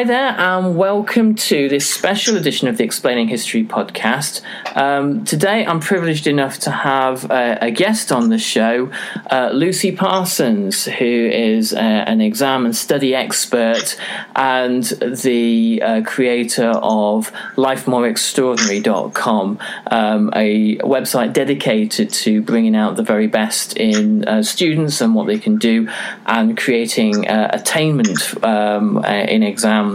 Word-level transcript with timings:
Hi 0.00 0.04
there, 0.04 0.34
and 0.40 0.78
welcome 0.78 1.34
to 1.34 1.68
this 1.68 1.86
special 1.86 2.38
edition 2.38 2.68
of 2.68 2.78
the 2.78 2.84
Explaining 2.84 3.28
History 3.28 3.64
podcast. 3.64 4.40
Um, 4.74 5.26
today, 5.26 5.66
I'm 5.66 5.80
privileged 5.80 6.26
enough 6.26 6.58
to 6.60 6.70
have 6.70 7.30
uh, 7.30 7.58
a 7.60 7.70
guest 7.70 8.10
on 8.10 8.30
the 8.30 8.38
show, 8.38 8.90
uh, 9.30 9.50
Lucy 9.52 9.92
Parsons, 9.92 10.86
who 10.86 11.04
is 11.04 11.74
uh, 11.74 11.80
an 11.80 12.22
exam 12.22 12.64
and 12.64 12.74
study 12.74 13.14
expert 13.14 13.98
and 14.34 14.84
the 14.84 15.82
uh, 15.84 16.00
creator 16.06 16.70
of 16.70 17.30
LifeMoreExtraordinary.com, 17.56 19.58
um, 19.90 20.32
a 20.34 20.78
website 20.78 21.34
dedicated 21.34 22.08
to 22.08 22.40
bringing 22.40 22.74
out 22.74 22.96
the 22.96 23.02
very 23.02 23.26
best 23.26 23.76
in 23.76 24.26
uh, 24.26 24.42
students 24.42 25.02
and 25.02 25.14
what 25.14 25.26
they 25.26 25.38
can 25.38 25.58
do, 25.58 25.90
and 26.24 26.56
creating 26.56 27.28
uh, 27.28 27.50
attainment 27.52 28.42
um, 28.42 29.04
in 29.04 29.42
exams 29.42 29.89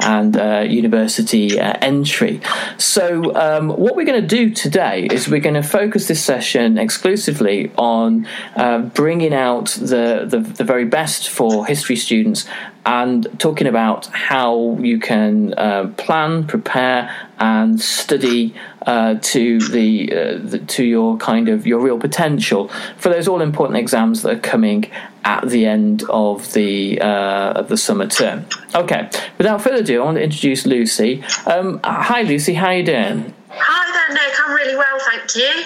and 0.00 0.36
uh, 0.36 0.60
university 0.60 1.58
uh, 1.58 1.74
entry. 1.80 2.40
So, 2.78 3.34
um, 3.34 3.68
what 3.68 3.96
we're 3.96 4.06
going 4.06 4.20
to 4.20 4.26
do 4.26 4.50
today 4.50 5.06
is 5.10 5.28
we're 5.28 5.40
going 5.40 5.54
to 5.54 5.62
focus 5.62 6.08
this 6.08 6.22
session 6.22 6.78
exclusively 6.78 7.70
on 7.76 8.26
uh, 8.56 8.78
bringing 8.78 9.34
out 9.34 9.70
the, 9.70 10.26
the, 10.28 10.38
the 10.40 10.64
very 10.64 10.84
best 10.84 11.28
for 11.28 11.66
history 11.66 11.96
students 11.96 12.46
and 12.86 13.26
talking 13.38 13.66
about 13.66 14.06
how 14.06 14.76
you 14.80 14.98
can 14.98 15.54
uh, 15.54 15.92
plan, 15.96 16.46
prepare, 16.46 17.14
and 17.38 17.80
study 17.80 18.54
uh, 18.86 19.16
to 19.20 19.58
the, 19.68 20.12
uh, 20.12 20.38
the, 20.38 20.58
to 20.58 20.84
your 20.84 21.16
kind 21.18 21.48
of 21.48 21.66
your 21.66 21.80
real 21.80 21.98
potential 21.98 22.68
for 22.96 23.08
those 23.10 23.28
all 23.28 23.40
important 23.40 23.78
exams 23.78 24.22
that 24.22 24.36
are 24.36 24.40
coming 24.40 24.90
at 25.24 25.48
the 25.48 25.66
end 25.66 26.02
of 26.08 26.52
the 26.54 27.00
uh, 27.00 27.52
of 27.52 27.68
the 27.68 27.76
summer 27.76 28.06
term. 28.06 28.46
Okay, 28.74 29.10
without 29.38 29.60
further 29.60 29.82
ado, 29.82 30.00
I 30.00 30.04
want 30.04 30.16
to 30.16 30.22
introduce 30.22 30.66
Lucy. 30.66 31.22
Um, 31.46 31.80
hi, 31.84 32.22
Lucy. 32.22 32.54
How 32.54 32.66
are 32.66 32.76
you 32.76 32.84
doing? 32.84 33.34
Hi 33.50 33.92
there, 33.92 34.14
Nick. 34.14 34.40
I'm 34.40 34.54
really 34.54 34.76
well, 34.76 34.98
thank 35.00 35.36
you. 35.36 35.64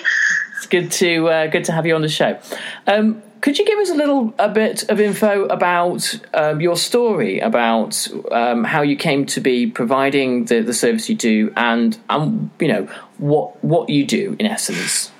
It's 0.56 0.66
good 0.66 0.90
to 0.92 1.28
uh, 1.28 1.46
good 1.46 1.64
to 1.64 1.72
have 1.72 1.86
you 1.86 1.94
on 1.94 2.02
the 2.02 2.08
show. 2.08 2.38
Um, 2.86 3.22
could 3.44 3.58
you 3.58 3.66
give 3.66 3.78
us 3.78 3.90
a 3.90 3.94
little 3.94 4.32
a 4.38 4.48
bit 4.48 4.88
of 4.88 4.98
info 4.98 5.44
about 5.44 6.18
um, 6.32 6.62
your 6.62 6.78
story, 6.78 7.40
about 7.40 8.08
um, 8.32 8.64
how 8.64 8.80
you 8.80 8.96
came 8.96 9.26
to 9.26 9.38
be 9.38 9.66
providing 9.66 10.46
the, 10.46 10.62
the 10.62 10.72
service 10.72 11.10
you 11.10 11.14
do, 11.14 11.52
and 11.54 11.98
um, 12.08 12.50
you 12.58 12.68
know 12.68 12.88
what 13.18 13.62
what 13.62 13.90
you 13.90 14.06
do 14.06 14.34
in 14.38 14.46
essence? 14.46 15.12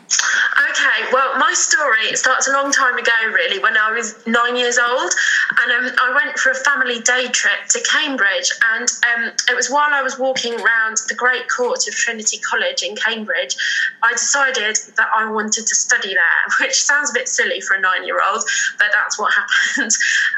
Okay, 0.70 1.10
well, 1.12 1.38
my 1.38 1.52
story 1.54 2.14
starts 2.14 2.48
a 2.48 2.52
long 2.52 2.70
time 2.72 2.96
ago, 2.96 3.12
really, 3.32 3.58
when 3.58 3.76
I 3.76 3.92
was 3.92 4.14
nine 4.26 4.56
years 4.56 4.78
old. 4.78 5.10
And 5.62 5.72
um, 5.72 5.94
I 5.98 6.14
went 6.14 6.38
for 6.38 6.50
a 6.50 6.54
family 6.54 7.00
day 7.00 7.28
trip 7.28 7.66
to 7.70 7.80
Cambridge. 7.82 8.50
And 8.74 8.88
um, 9.14 9.32
it 9.48 9.56
was 9.56 9.70
while 9.70 9.90
I 9.92 10.02
was 10.02 10.18
walking 10.18 10.54
around 10.54 10.98
the 11.08 11.14
great 11.14 11.48
court 11.48 11.86
of 11.88 11.94
Trinity 11.94 12.38
College 12.38 12.82
in 12.82 12.96
Cambridge, 12.96 13.56
I 14.02 14.12
decided 14.12 14.76
that 14.96 15.08
I 15.14 15.30
wanted 15.30 15.66
to 15.66 15.74
study 15.74 16.14
there, 16.14 16.42
which 16.60 16.74
sounds 16.74 17.10
a 17.10 17.14
bit 17.14 17.28
silly 17.28 17.60
for 17.60 17.74
a 17.74 17.80
nine 17.80 18.04
year 18.04 18.20
old, 18.22 18.42
but 18.78 18.88
that's 18.92 19.18
what 19.18 19.32
happened. 19.76 19.92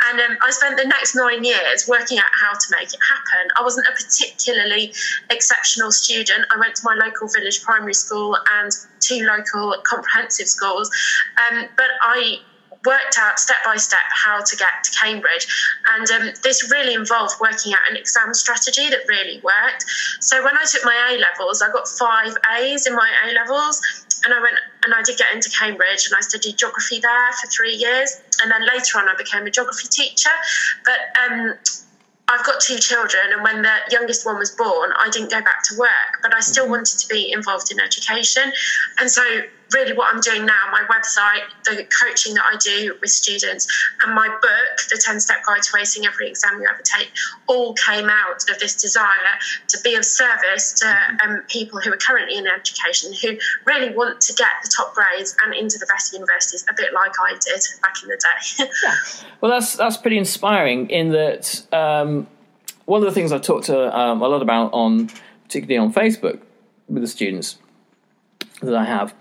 And 0.09 0.21
um, 0.21 0.39
I 0.45 0.51
spent 0.51 0.77
the 0.77 0.87
next 0.87 1.15
nine 1.15 1.45
years 1.45 1.87
working 1.89 2.19
out 2.19 2.31
how 2.41 2.53
to 2.53 2.67
make 2.71 2.93
it 2.93 3.01
happen. 3.09 3.51
I 3.57 3.63
wasn't 3.63 3.87
a 3.89 3.93
particularly 3.93 4.93
exceptional 5.31 5.93
student. 5.93 6.47
I 6.55 6.59
went 6.59 6.77
to 6.77 6.83
my 6.85 6.95
local 6.95 7.29
village 7.29 7.63
primary 7.63 7.95
school 7.95 8.37
and 8.61 8.71
two 9.01 9.25
local 9.25 9.66
comprehensive 9.85 10.49
schools. 10.49 10.91
Um, 11.39 11.67
but 11.77 11.89
I 12.03 12.41
worked 12.85 13.19
out 13.19 13.39
step 13.39 13.57
by 13.65 13.77
step 13.77 14.07
how 14.11 14.43
to 14.43 14.57
get 14.57 14.85
to 14.85 14.91
Cambridge. 14.93 15.47
And 15.95 16.11
um, 16.11 16.33
this 16.43 16.71
really 16.71 16.95
involved 16.95 17.35
working 17.41 17.75
out 17.75 17.81
an 17.91 17.97
exam 17.97 18.33
strategy 18.33 18.89
that 18.89 19.01
really 19.09 19.41
worked. 19.43 19.85
So 20.21 20.43
when 20.43 20.57
I 20.57 20.65
took 20.71 20.85
my 20.85 21.11
A 21.11 21.19
levels, 21.19 21.61
I 21.61 21.71
got 21.73 21.89
five 21.89 22.35
A's 22.57 22.87
in 22.87 22.95
my 22.95 23.11
A 23.27 23.35
levels. 23.35 23.83
And 24.25 24.33
I 24.33 24.41
went 24.41 24.57
and 24.85 24.95
I 24.95 25.03
did 25.03 25.19
get 25.19 25.33
into 25.35 25.51
Cambridge 25.51 26.07
and 26.07 26.15
I 26.17 26.21
studied 26.21 26.57
geography 26.57 27.01
there 27.01 27.33
for 27.33 27.49
three 27.49 27.75
years. 27.75 28.21
And 28.43 28.51
then 28.51 28.63
later 28.67 28.99
on, 28.99 29.09
I 29.09 29.15
became 29.17 29.47
a 29.47 29.51
geography 29.51 29.89
teacher. 29.89 30.31
But 30.85 30.99
um, 31.23 31.55
I've 32.29 32.45
got 32.45 32.61
two 32.61 32.79
children, 32.79 33.23
and 33.33 33.43
when 33.45 33.63
the 33.63 33.73
youngest 33.91 34.27
one 34.27 34.37
was 34.37 34.51
born, 34.51 34.91
I 34.99 35.09
didn't 35.11 35.31
go 35.31 35.41
back 35.43 35.63
to 35.69 35.79
work, 35.79 36.19
but 36.23 36.35
I 36.35 36.41
still 36.41 36.65
mm-hmm. 36.65 36.73
wanted 36.73 36.99
to 36.99 37.07
be 37.07 37.31
involved 37.31 37.71
in 37.71 37.79
education. 37.79 38.53
And 38.99 39.09
so, 39.09 39.23
really, 39.77 39.93
what 39.93 40.13
I'm 40.13 40.21
doing 40.21 40.47
now, 40.47 40.63
my 40.73 40.83
website, 40.89 41.45
the 41.65 41.87
coaching 42.01 42.35
that 42.35 42.45
I 42.51 42.57
do 42.57 42.97
with 43.01 43.11
students, 43.11 43.69
and 44.03 44.15
my 44.15 44.27
book, 44.29 44.77
The 44.89 45.01
10 45.05 45.21
Step 45.21 45.39
Guide 45.47 45.63
to 45.63 45.73
Acing 45.77 46.07
Every 46.07 46.31
Exam 46.31 46.61
You 46.61 46.69
Ever 46.69 46.83
Take, 46.83 47.11
all 47.47 47.75
came 47.75 48.09
out 48.09 48.43
of 48.49 48.59
this 48.59 48.81
desire 48.81 49.37
to 49.69 49.79
be 49.85 49.95
of 49.95 50.05
service 50.05 50.73
to 50.81 50.87
mm-hmm. 50.87 51.31
um, 51.31 51.43
people 51.49 51.79
who 51.79 51.93
are 51.93 51.99
currently 51.99 52.39
in 52.39 52.47
education 52.47 53.13
who 53.13 53.37
really 53.67 53.95
want 53.95 54.21
to 54.23 54.33
get 54.33 54.49
the 54.63 54.73
top 54.75 54.95
grades 54.95 55.37
and 55.45 55.55
into 55.55 55.79
the 55.79 55.87
best 55.87 56.13
universities, 56.15 56.65
a 56.71 56.75
bit 56.75 56.95
like 56.95 57.13
I 57.23 57.33
did 57.33 57.61
back 57.83 57.95
in 58.03 58.09
the 58.09 58.17
day. 58.17 58.71
yeah. 58.83 59.27
Well, 59.43 59.51
that's, 59.51 59.77
that's 59.77 59.99
pretty 59.99 60.17
inspiring 60.17 60.89
in 60.89 61.11
that. 61.11 61.67
Um, 61.73 62.27
one 62.87 63.03
of 63.03 63.07
the 63.07 63.13
things 63.13 63.33
I've 63.33 63.43
talked 63.43 63.67
to 63.67 63.99
um, 63.99 64.23
a 64.23 64.29
lot 64.29 64.43
about 64.43 64.73
on, 64.73 65.11
particularly 65.43 65.77
on 65.77 65.93
Facebook, 65.93 66.41
with 66.89 67.03
the 67.03 67.09
students 67.09 67.59
that 68.63 68.75
I 68.75 68.85
have, 68.85 69.13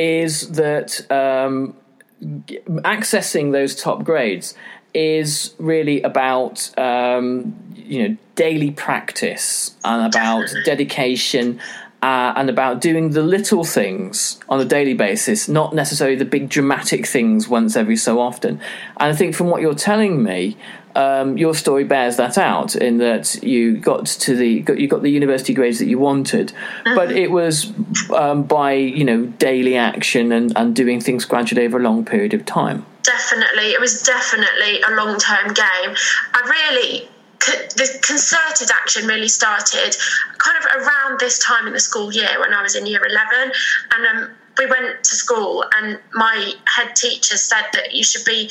is 0.00 0.48
that 0.52 0.98
um, 1.10 1.76
accessing 2.22 3.52
those 3.52 3.76
top 3.76 4.02
grades 4.02 4.54
is 4.94 5.54
really 5.58 6.00
about 6.02 6.76
um, 6.78 7.54
you 7.74 8.08
know 8.08 8.16
daily 8.34 8.70
practice 8.70 9.76
and 9.84 10.06
about 10.06 10.48
dedication 10.64 11.60
uh, 12.02 12.32
and 12.36 12.48
about 12.48 12.80
doing 12.80 13.10
the 13.10 13.22
little 13.22 13.64
things 13.64 14.40
on 14.48 14.60
a 14.60 14.64
daily 14.64 14.94
basis, 14.94 15.48
not 15.48 15.74
necessarily 15.74 16.16
the 16.16 16.24
big 16.24 16.48
dramatic 16.48 17.06
things 17.06 17.46
once 17.46 17.76
every 17.76 17.96
so 17.96 18.20
often. 18.20 18.60
And 18.98 19.12
I 19.12 19.14
think 19.14 19.34
from 19.34 19.48
what 19.48 19.60
you're 19.60 19.74
telling 19.74 20.22
me, 20.22 20.56
um, 20.96 21.36
your 21.38 21.54
story 21.54 21.84
bears 21.84 22.16
that 22.16 22.36
out 22.36 22.74
in 22.74 22.98
that 22.98 23.42
you 23.42 23.76
got 23.76 24.06
to 24.06 24.34
the 24.34 24.64
you 24.76 24.88
got 24.88 25.02
the 25.02 25.10
university 25.10 25.54
grades 25.54 25.78
that 25.78 25.86
you 25.86 25.98
wanted, 25.98 26.52
uh-huh. 26.84 26.94
but 26.96 27.12
it 27.12 27.30
was 27.30 27.72
um, 28.14 28.42
by 28.42 28.72
you 28.72 29.04
know 29.04 29.26
daily 29.26 29.76
action 29.76 30.32
and, 30.32 30.56
and 30.56 30.74
doing 30.74 31.00
things 31.00 31.24
gradually 31.24 31.64
over 31.64 31.78
a 31.78 31.82
long 31.82 32.04
period 32.04 32.34
of 32.34 32.44
time. 32.44 32.84
Definitely, 33.02 33.70
it 33.70 33.80
was 33.80 34.02
definitely 34.02 34.80
a 34.82 34.90
long 34.94 35.18
term 35.18 35.52
game. 35.52 35.94
I 36.34 36.68
really 36.72 37.08
the 37.40 37.98
concerted 38.02 38.70
action 38.70 39.06
really 39.06 39.28
started 39.28 39.96
kind 40.38 40.56
of 40.58 40.82
around 40.82 41.20
this 41.20 41.38
time 41.38 41.66
in 41.66 41.72
the 41.72 41.80
school 41.80 42.12
year 42.12 42.38
when 42.40 42.52
I 42.52 42.62
was 42.62 42.76
in 42.76 42.86
year 42.86 43.04
11. 43.04 43.52
And 43.94 44.06
um, 44.06 44.30
we 44.58 44.66
went 44.66 45.02
to 45.04 45.14
school, 45.14 45.64
and 45.78 45.98
my 46.12 46.52
head 46.66 46.94
teacher 46.94 47.36
said 47.36 47.64
that 47.72 47.94
you 47.94 48.04
should 48.04 48.24
be 48.24 48.50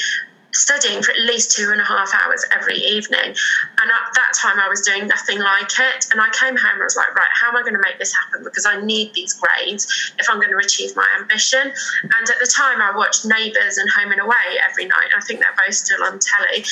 studying 0.52 1.02
for 1.04 1.12
at 1.12 1.20
least 1.20 1.56
two 1.56 1.70
and 1.72 1.80
a 1.80 1.84
half 1.84 2.12
hours 2.14 2.44
every 2.52 2.78
evening. 2.78 3.20
And 3.22 3.88
at 3.92 4.14
that 4.16 4.34
time, 4.36 4.60
I 4.60 4.68
was 4.68 4.82
doing 4.82 5.08
nothing 5.08 5.40
like 5.40 5.70
it. 5.80 6.08
And 6.12 6.20
I 6.20 6.30
came 6.32 6.58
home 6.58 6.74
and 6.74 6.82
I 6.82 6.84
was 6.84 6.96
like, 6.96 7.14
right, 7.16 7.30
how 7.34 7.50
am 7.50 7.56
I 7.56 7.62
going 7.62 7.76
to 7.76 7.82
make 7.82 8.00
this 8.00 8.14
happen? 8.16 8.44
Because 8.44 8.66
I 8.66 8.82
need 8.82 9.14
these 9.14 9.34
grades 9.34 10.14
if 10.18 10.28
I'm 10.30 10.40
going 10.40 10.52
to 10.52 10.58
achieve 10.58 10.96
my 10.96 11.08
ambition. 11.20 11.62
And 11.62 12.30
at 12.30 12.40
the 12.42 12.52
time, 12.52 12.82
I 12.82 12.96
watched 12.96 13.26
Neighbours 13.26 13.78
and 13.78 13.90
Home 13.92 14.12
and 14.12 14.22
Away 14.22 14.58
every 14.68 14.86
night. 14.86 15.10
I 15.16 15.22
think 15.22 15.40
they're 15.40 15.56
both 15.56 15.76
still 15.76 16.04
on 16.04 16.20
telly. 16.20 16.66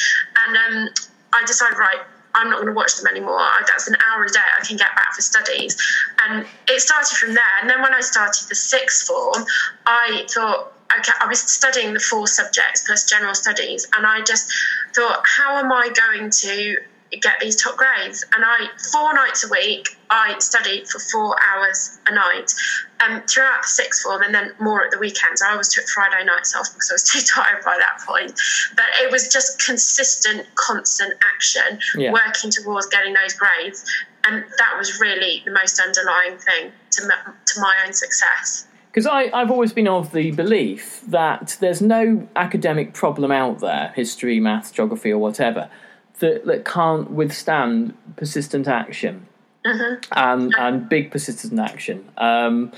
And 0.48 0.58
um, 0.58 0.90
I 1.34 1.44
decided, 1.46 1.78
right, 1.78 2.00
I'm 2.36 2.50
not 2.50 2.58
going 2.58 2.68
to 2.68 2.74
watch 2.74 2.96
them 2.98 3.08
anymore. 3.08 3.40
That's 3.68 3.88
an 3.88 3.96
hour 4.06 4.24
a 4.24 4.30
day 4.30 4.40
I 4.60 4.64
can 4.64 4.78
get 4.78 4.94
back 4.96 5.14
for 5.14 5.22
studies. 5.22 5.76
And 6.28 6.46
it 6.68 6.82
started 6.82 7.16
from 7.16 7.34
there. 7.34 7.44
And 7.62 7.70
then 7.70 7.82
when 7.82 7.94
I 7.94 8.02
started 8.02 8.48
the 8.48 8.56
sixth 8.56 9.08
form, 9.08 9.46
I 9.86 10.26
thought, 10.30 10.74
okay, 11.00 11.14
I 11.20 11.28
was 11.28 11.40
studying 11.40 11.94
the 11.94 12.00
four 12.00 12.28
subjects 12.28 12.84
plus 12.86 13.06
general 13.06 13.36
studies, 13.36 13.88
and 13.96 14.06
I 14.06 14.22
just 14.22 14.52
thought, 14.94 15.22
how 15.26 15.58
am 15.58 15.72
I 15.72 15.90
going 15.90 16.30
to 16.30 16.78
get 17.12 17.40
these 17.40 17.62
top 17.62 17.78
grades? 17.78 18.24
And 18.36 18.44
I, 18.46 18.68
four 18.92 19.14
nights 19.14 19.46
a 19.46 19.50
week, 19.50 19.88
I 20.10 20.38
studied 20.40 20.88
for 20.88 21.00
four 21.00 21.36
hours 21.42 22.00
a 22.08 22.16
night 22.16 22.52
um, 23.06 23.22
throughout 23.28 23.62
the 23.62 23.68
sixth 23.68 24.04
form 24.04 24.22
and 24.22 24.34
then 24.34 24.54
more 24.60 24.84
at 24.84 24.92
the 24.92 25.00
weekends. 25.00 25.42
I 25.42 25.52
always 25.52 25.74
took 25.74 25.86
Friday 25.88 26.24
nights 26.26 26.56
off 26.56 26.74
because 26.74 26.92
I 26.92 26.94
was 26.94 27.04
too 27.12 27.22
tired 27.22 27.64
by 27.64 27.78
that 27.78 28.06
point. 28.06 28.40
But 28.76 28.86
it 29.02 29.12
was 29.12 29.28
just 29.28 29.64
consistent, 29.66 30.46
constant 30.56 31.14
action, 31.34 31.80
yeah. 31.96 32.12
working 32.12 32.52
towards 32.52 32.88
getting 32.88 33.14
those 33.14 33.34
grades. 33.34 33.84
And 34.26 34.44
that 34.58 34.76
was 34.78 35.00
really 35.00 35.42
the 35.46 35.52
most 35.52 35.80
underlying 35.80 36.38
thing 36.38 36.72
to, 36.92 37.02
to 37.02 37.62
my 37.62 37.84
own 37.86 37.94
success. 37.94 38.68
Because 38.92 39.06
I've 39.06 39.52
always 39.52 39.74
been 39.74 39.88
of 39.88 40.12
the 40.12 40.32
belief 40.32 41.02
that 41.08 41.56
there's 41.60 41.84
no 41.84 42.28
academic 42.36 42.96
problem 42.96 43.32
out 43.32 43.60
there, 43.60 43.94
history, 43.96 44.40
maths, 44.40 44.72
geography, 44.72 45.12
or 45.12 45.20
whatever, 45.20 45.70
that, 46.20 46.46
that 46.46 46.66
can't 46.66 47.12
withstand 47.12 47.94
persistent 48.16 48.68
action 48.68 49.28
mm-hmm. 49.66 50.02
and, 50.12 50.54
and 50.58 50.90
big 50.90 51.12
persistent 51.12 51.60
action. 51.60 52.08
Um, 52.18 52.72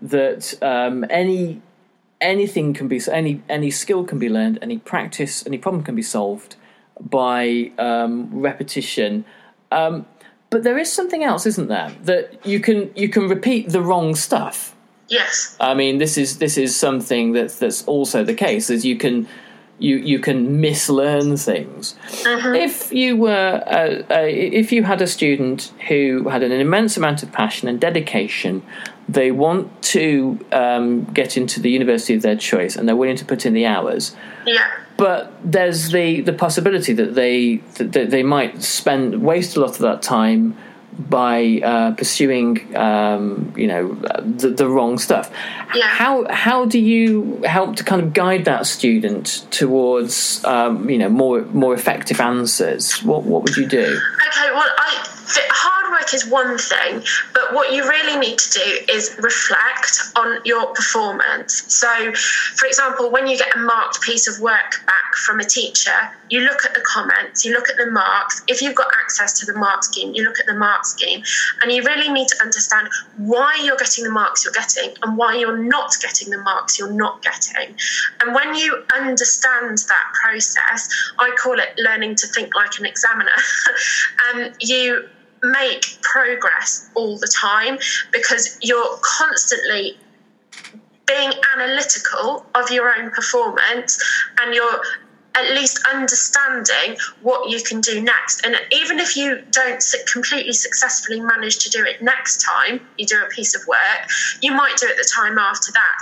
that 0.00 0.54
um, 0.62 1.04
any 1.10 1.60
anything 2.20 2.74
can 2.74 2.88
be 2.88 3.00
any 3.10 3.42
any 3.48 3.70
skill 3.70 4.04
can 4.04 4.18
be 4.18 4.28
learned, 4.28 4.58
any 4.62 4.78
practice, 4.78 5.46
any 5.46 5.58
problem 5.58 5.82
can 5.82 5.94
be 5.94 6.02
solved 6.02 6.56
by 7.00 7.72
um, 7.78 8.28
repetition. 8.32 9.24
Um, 9.70 10.06
but 10.50 10.62
there 10.62 10.78
is 10.78 10.90
something 10.92 11.22
else, 11.22 11.46
isn't 11.46 11.68
there? 11.68 11.92
That 12.04 12.46
you 12.46 12.60
can 12.60 12.92
you 12.94 13.08
can 13.08 13.28
repeat 13.28 13.70
the 13.70 13.82
wrong 13.82 14.14
stuff. 14.14 14.74
Yes. 15.08 15.56
I 15.60 15.74
mean, 15.74 15.98
this 15.98 16.18
is 16.18 16.38
this 16.38 16.56
is 16.58 16.76
something 16.76 17.32
that's 17.32 17.58
that's 17.58 17.84
also 17.86 18.24
the 18.24 18.34
case. 18.34 18.70
Is 18.70 18.84
you 18.84 18.96
can 18.96 19.28
you 19.78 19.96
you 19.96 20.18
can 20.18 20.60
mislearn 20.60 21.42
things. 21.42 21.94
Mm-hmm. 22.22 22.54
If 22.54 22.92
you 22.92 23.16
were 23.16 23.62
uh, 23.66 24.12
uh, 24.12 24.26
if 24.26 24.72
you 24.72 24.82
had 24.82 25.00
a 25.00 25.06
student 25.06 25.72
who 25.88 26.28
had 26.28 26.42
an 26.42 26.52
immense 26.52 26.96
amount 26.96 27.22
of 27.22 27.32
passion 27.32 27.68
and 27.68 27.80
dedication, 27.80 28.62
they 29.08 29.30
want 29.30 29.82
to 29.82 30.38
um, 30.52 31.04
get 31.04 31.36
into 31.36 31.60
the 31.60 31.70
university 31.70 32.14
of 32.14 32.22
their 32.22 32.36
choice, 32.36 32.76
and 32.76 32.88
they're 32.88 32.96
willing 32.96 33.16
to 33.16 33.24
put 33.24 33.46
in 33.46 33.54
the 33.54 33.66
hours. 33.66 34.14
Yeah. 34.46 34.66
But 34.96 35.32
there's 35.44 35.92
the, 35.92 36.22
the 36.22 36.32
possibility 36.32 36.92
that 36.92 37.14
they 37.14 37.56
that 37.78 38.10
they 38.10 38.22
might 38.24 38.62
spend 38.62 39.22
waste 39.22 39.56
a 39.56 39.60
lot 39.60 39.70
of 39.70 39.78
that 39.78 40.02
time 40.02 40.56
by 40.98 41.60
uh, 41.64 41.94
pursuing, 41.94 42.76
um, 42.76 43.52
you 43.56 43.66
know, 43.66 43.94
the, 43.94 44.50
the, 44.50 44.68
wrong 44.68 44.98
stuff. 44.98 45.30
Yeah. 45.74 45.86
How 45.86 46.26
how 46.30 46.64
do 46.64 46.78
you 46.78 47.40
help 47.44 47.76
to 47.76 47.84
kind 47.84 48.02
of 48.02 48.12
guide 48.12 48.44
that 48.46 48.66
student 48.66 49.46
towards, 49.50 50.44
um, 50.44 50.90
you 50.90 50.98
know, 50.98 51.08
more 51.08 51.42
more 51.52 51.74
effective 51.74 52.20
answers? 52.20 53.02
What 53.04 53.22
what 53.24 53.42
would 53.44 53.56
you 53.56 53.66
do? 53.66 53.84
Okay, 53.84 54.50
well, 54.52 54.68
I 54.78 55.08
hard 55.50 55.92
work 55.92 56.14
is 56.14 56.26
one 56.26 56.58
thing, 56.58 57.02
but 57.34 57.52
what 57.52 57.72
you 57.72 57.82
really 57.88 58.18
need 58.18 58.38
to 58.38 58.50
do 58.58 58.92
is 58.92 59.16
reflect 59.22 60.00
on 60.16 60.40
your 60.44 60.66
performance. 60.74 61.64
So, 61.72 61.88
for 62.14 62.66
example, 62.66 63.10
when 63.10 63.26
you 63.26 63.36
get 63.36 63.54
a 63.54 63.58
marked 63.58 64.00
piece 64.02 64.28
of 64.28 64.40
work 64.40 64.84
back 64.86 65.07
from 65.14 65.40
a 65.40 65.44
teacher, 65.44 65.94
you 66.30 66.40
look 66.40 66.64
at 66.64 66.74
the 66.74 66.80
comments, 66.80 67.44
you 67.44 67.52
look 67.52 67.68
at 67.68 67.76
the 67.76 67.90
marks. 67.90 68.42
If 68.48 68.62
you've 68.62 68.74
got 68.74 68.88
access 69.00 69.38
to 69.40 69.46
the 69.46 69.58
mark 69.58 69.84
scheme, 69.84 70.14
you 70.14 70.24
look 70.24 70.38
at 70.40 70.46
the 70.46 70.54
mark 70.54 70.84
scheme, 70.84 71.22
and 71.62 71.72
you 71.72 71.82
really 71.82 72.10
need 72.10 72.28
to 72.28 72.42
understand 72.42 72.88
why 73.16 73.60
you're 73.62 73.76
getting 73.76 74.04
the 74.04 74.10
marks 74.10 74.44
you're 74.44 74.52
getting 74.52 74.94
and 75.02 75.16
why 75.16 75.36
you're 75.36 75.56
not 75.56 75.92
getting 76.00 76.30
the 76.30 76.38
marks 76.38 76.78
you're 76.78 76.92
not 76.92 77.22
getting. 77.22 77.76
And 78.22 78.34
when 78.34 78.54
you 78.54 78.84
understand 78.94 79.78
that 79.78 80.04
process, 80.22 80.88
I 81.18 81.30
call 81.42 81.58
it 81.58 81.74
learning 81.78 82.16
to 82.16 82.26
think 82.28 82.54
like 82.54 82.78
an 82.78 82.86
examiner. 82.86 83.30
um, 84.34 84.52
you 84.60 85.08
make 85.42 85.98
progress 86.02 86.90
all 86.94 87.18
the 87.18 87.32
time 87.40 87.78
because 88.12 88.58
you're 88.60 88.98
constantly 89.02 89.96
being 91.08 91.32
analytical 91.56 92.46
of 92.54 92.70
your 92.70 92.94
own 92.96 93.10
performance 93.10 93.98
and 94.40 94.54
you're 94.54 94.80
at 95.38 95.54
least 95.54 95.80
understanding 95.92 96.96
what 97.22 97.48
you 97.48 97.62
can 97.62 97.80
do 97.80 98.00
next. 98.00 98.44
And 98.44 98.56
even 98.72 98.98
if 98.98 99.16
you 99.16 99.42
don't 99.50 99.82
completely 100.10 100.52
successfully 100.52 101.20
manage 101.20 101.58
to 101.58 101.70
do 101.70 101.84
it 101.84 102.02
next 102.02 102.42
time 102.42 102.80
you 102.96 103.06
do 103.06 103.22
a 103.24 103.28
piece 103.28 103.54
of 103.54 103.66
work, 103.66 104.08
you 104.42 104.52
might 104.52 104.76
do 104.76 104.86
it 104.86 104.96
the 104.96 105.08
time 105.14 105.38
after 105.38 105.72
that. 105.72 105.96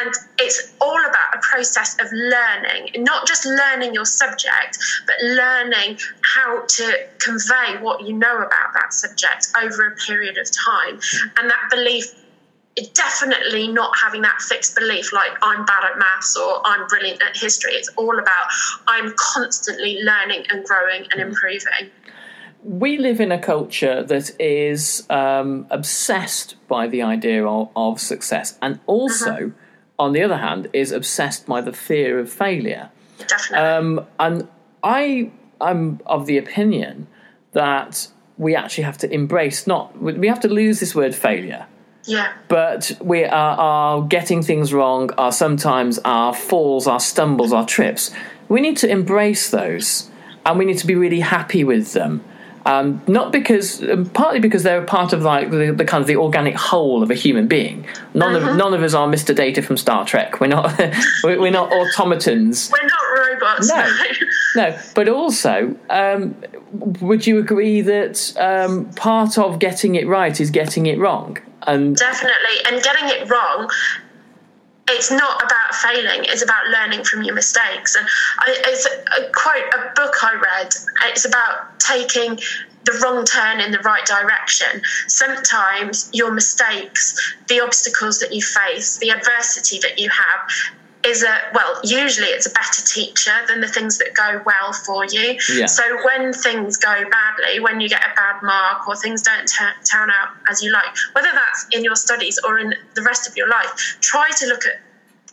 And 0.00 0.14
it's 0.38 0.72
all 0.80 1.00
about 1.00 1.34
a 1.34 1.38
process 1.40 1.96
of 2.00 2.06
learning, 2.12 3.02
not 3.02 3.26
just 3.26 3.44
learning 3.44 3.94
your 3.94 4.04
subject, 4.04 4.78
but 5.06 5.16
learning 5.22 5.98
how 6.22 6.64
to 6.66 7.06
convey 7.18 7.80
what 7.80 8.02
you 8.02 8.12
know 8.12 8.36
about 8.36 8.72
that 8.74 8.92
subject 8.92 9.48
over 9.62 9.88
a 9.88 9.96
period 9.96 10.38
of 10.38 10.48
time. 10.52 11.00
And 11.38 11.50
that 11.50 11.68
belief 11.70 12.14
definitely 12.92 13.68
not 13.68 13.96
having 13.96 14.22
that 14.22 14.40
fixed 14.40 14.74
belief 14.74 15.12
like 15.12 15.32
I'm 15.42 15.64
bad 15.64 15.84
at 15.84 15.98
maths 15.98 16.36
or 16.36 16.60
I'm 16.64 16.86
brilliant 16.86 17.22
at 17.22 17.36
history. 17.36 17.72
It's 17.72 17.88
all 17.96 18.18
about 18.18 18.46
I'm 18.86 19.14
constantly 19.16 19.98
learning 20.02 20.44
and 20.50 20.64
growing 20.64 21.06
and 21.12 21.20
improving. 21.20 21.90
We 22.62 22.98
live 22.98 23.20
in 23.20 23.32
a 23.32 23.38
culture 23.38 24.02
that 24.02 24.38
is 24.40 25.06
um, 25.08 25.66
obsessed 25.70 26.56
by 26.68 26.86
the 26.88 27.02
idea 27.02 27.46
of, 27.46 27.70
of 27.76 28.00
success 28.00 28.58
and 28.60 28.80
also, 28.86 29.32
uh-huh. 29.32 29.50
on 29.98 30.12
the 30.12 30.22
other 30.22 30.38
hand, 30.38 30.68
is 30.72 30.92
obsessed 30.92 31.46
by 31.46 31.60
the 31.60 31.72
fear 31.72 32.18
of 32.18 32.30
failure. 32.30 32.90
Definitely. 33.18 33.66
Um, 33.66 34.06
and 34.18 34.48
I, 34.82 35.30
I'm 35.60 36.00
of 36.06 36.26
the 36.26 36.36
opinion 36.36 37.06
that 37.52 38.08
we 38.36 38.54
actually 38.54 38.84
have 38.84 38.98
to 38.98 39.10
embrace 39.10 39.66
not, 39.66 39.98
we 40.02 40.28
have 40.28 40.40
to 40.40 40.48
lose 40.48 40.80
this 40.80 40.94
word 40.94 41.14
failure 41.14 41.66
But 42.48 42.92
we 43.00 43.24
are, 43.24 43.58
are 43.58 44.02
getting 44.02 44.42
things 44.42 44.72
wrong, 44.72 45.10
are 45.18 45.32
sometimes 45.32 45.98
our 46.04 46.34
falls, 46.34 46.86
our 46.86 47.00
stumbles, 47.00 47.52
our 47.52 47.66
trips. 47.66 48.10
We 48.48 48.60
need 48.60 48.76
to 48.78 48.88
embrace 48.88 49.50
those 49.50 50.10
and 50.44 50.58
we 50.58 50.64
need 50.64 50.78
to 50.78 50.86
be 50.86 50.94
really 50.94 51.20
happy 51.20 51.64
with 51.64 51.92
them. 51.92 52.24
Um, 52.66 53.00
not 53.06 53.30
because, 53.30 53.80
um, 53.84 54.06
partly 54.06 54.40
because 54.40 54.64
they're 54.64 54.82
a 54.82 54.84
part 54.84 55.12
of 55.12 55.22
like 55.22 55.50
the, 55.52 55.72
the, 55.72 55.84
kind 55.84 56.00
of 56.00 56.08
the 56.08 56.16
organic 56.16 56.56
whole 56.56 57.00
of 57.00 57.12
a 57.12 57.14
human 57.14 57.46
being. 57.46 57.86
None 58.12 58.34
uh-huh. 58.34 58.50
of 58.50 58.56
none 58.56 58.74
of 58.74 58.82
us 58.82 58.92
are 58.92 59.06
Mr. 59.06 59.34
Data 59.34 59.62
from 59.62 59.76
Star 59.76 60.04
Trek. 60.04 60.40
We're 60.40 60.48
not 60.48 60.76
we're 61.24 61.50
not 61.50 61.72
automatons. 61.72 62.70
We're 62.72 62.88
not 62.88 63.30
robots. 63.30 63.68
No, 63.68 63.88
no. 64.56 64.78
But 64.96 65.08
also, 65.08 65.76
um, 65.90 66.34
would 66.72 67.24
you 67.24 67.38
agree 67.38 67.82
that 67.82 68.36
um, 68.36 68.90
part 68.94 69.38
of 69.38 69.60
getting 69.60 69.94
it 69.94 70.08
right 70.08 70.40
is 70.40 70.50
getting 70.50 70.86
it 70.86 70.98
wrong? 70.98 71.38
And 71.68 71.94
definitely, 71.94 72.56
and 72.68 72.82
getting 72.82 73.08
it 73.10 73.30
wrong 73.30 73.70
it's 74.88 75.10
not 75.10 75.42
about 75.42 75.74
failing 75.74 76.24
it's 76.24 76.42
about 76.42 76.66
learning 76.68 77.04
from 77.04 77.22
your 77.22 77.34
mistakes. 77.34 77.96
And 77.96 78.06
I, 78.38 78.56
it's 78.66 78.86
a, 78.86 79.30
quote 79.32 79.74
a 79.74 79.92
book 79.94 80.14
i 80.22 80.34
read 80.34 80.74
it's 81.04 81.24
about 81.24 81.78
taking 81.80 82.38
the 82.84 83.00
wrong 83.02 83.24
turn 83.24 83.60
in 83.60 83.72
the 83.72 83.80
right 83.80 84.06
direction. 84.06 84.80
Sometimes 85.08 86.08
your 86.12 86.32
mistakes 86.32 87.34
the 87.48 87.60
obstacles 87.60 88.20
that 88.20 88.32
you 88.32 88.40
face 88.40 88.98
the 88.98 89.10
adversity 89.10 89.78
that 89.80 89.98
you 89.98 90.08
have 90.08 90.48
is 91.04 91.22
a 91.22 91.38
well 91.54 91.80
usually 91.84 92.28
it's 92.28 92.46
a 92.46 92.50
better 92.50 92.82
teacher 92.82 93.32
than 93.46 93.60
the 93.60 93.68
things 93.68 93.98
that 93.98 94.14
go 94.14 94.42
well 94.44 94.72
for 94.72 95.04
you. 95.04 95.38
Yeah. 95.54 95.66
so 95.66 95.82
when 96.04 96.32
things 96.32 96.76
go 96.76 97.04
badly 97.10 97.60
when 97.60 97.80
you 97.80 97.88
get 97.88 98.02
a 98.02 98.14
bad 98.14 98.42
mark 98.42 98.86
or 98.88 98.96
things 98.96 99.22
don't 99.22 99.46
turn 99.84 100.10
out 100.10 100.30
as 100.50 100.62
you 100.62 100.72
like 100.72 100.94
whether 101.12 101.30
that's 101.56 101.76
in 101.76 101.84
your 101.84 101.96
studies 101.96 102.38
or 102.46 102.58
in 102.58 102.74
the 102.94 103.02
rest 103.02 103.28
of 103.28 103.36
your 103.36 103.48
life 103.48 103.98
try 104.00 104.28
to 104.36 104.46
look 104.46 104.64
at 104.66 104.80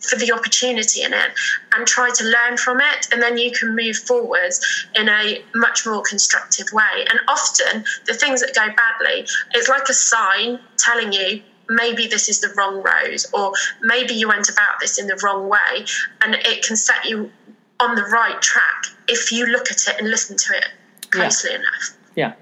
for 0.00 0.16
the 0.16 0.30
opportunity 0.30 1.02
in 1.02 1.14
it 1.14 1.30
and 1.74 1.86
try 1.86 2.10
to 2.10 2.24
learn 2.24 2.58
from 2.58 2.78
it 2.78 3.08
and 3.10 3.22
then 3.22 3.38
you 3.38 3.50
can 3.50 3.74
move 3.74 3.96
forwards 3.96 4.86
in 4.94 5.08
a 5.08 5.42
much 5.54 5.86
more 5.86 6.02
constructive 6.02 6.66
way 6.74 7.06
and 7.08 7.18
often 7.26 7.82
the 8.06 8.12
things 8.12 8.42
that 8.42 8.54
go 8.54 8.66
badly 8.76 9.26
it's 9.54 9.68
like 9.68 9.88
a 9.88 9.94
sign 9.94 10.60
telling 10.76 11.10
you 11.10 11.42
maybe 11.70 12.06
this 12.06 12.28
is 12.28 12.40
the 12.40 12.52
wrong 12.58 12.82
road, 12.82 13.16
or 13.32 13.52
maybe 13.80 14.12
you 14.12 14.28
went 14.28 14.50
about 14.50 14.80
this 14.80 14.98
in 14.98 15.06
the 15.06 15.18
wrong 15.24 15.48
way, 15.48 15.86
and 16.20 16.34
it 16.34 16.62
can 16.62 16.76
set 16.76 17.06
you 17.06 17.32
on 17.80 17.94
the 17.94 18.02
right 18.02 18.40
track 18.42 18.84
if 19.08 19.32
you 19.32 19.46
look 19.46 19.70
at 19.70 19.88
it 19.88 19.98
and 19.98 20.10
listen 20.10 20.36
to 20.36 20.54
it 20.54 20.66
closely 21.10 21.50
yeah. 21.52 21.56
enough. 21.56 21.96
Yeah. 22.14 22.32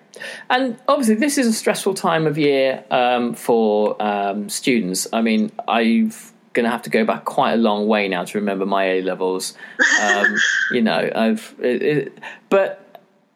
And 0.50 0.78
obviously, 0.88 1.16
this 1.16 1.38
is 1.38 1.46
a 1.46 1.52
stressful 1.52 1.94
time 1.94 2.26
of 2.26 2.38
year 2.38 2.84
um, 2.90 3.34
for 3.34 4.00
um, 4.02 4.48
students. 4.48 5.06
I 5.12 5.22
mean, 5.22 5.52
I'm 5.66 6.12
going 6.52 6.64
to 6.64 6.70
have 6.70 6.82
to 6.82 6.90
go 6.90 7.04
back 7.04 7.24
quite 7.24 7.52
a 7.52 7.56
long 7.56 7.86
way 7.86 8.08
now 8.08 8.24
to 8.24 8.38
remember 8.38 8.66
my 8.66 8.84
A 8.84 9.02
levels. 9.02 9.54
Um, 10.02 10.36
you 10.70 10.82
know, 10.82 11.10
I've, 11.14 11.54
it, 11.60 11.82
it, 11.82 12.18
but 12.48 12.78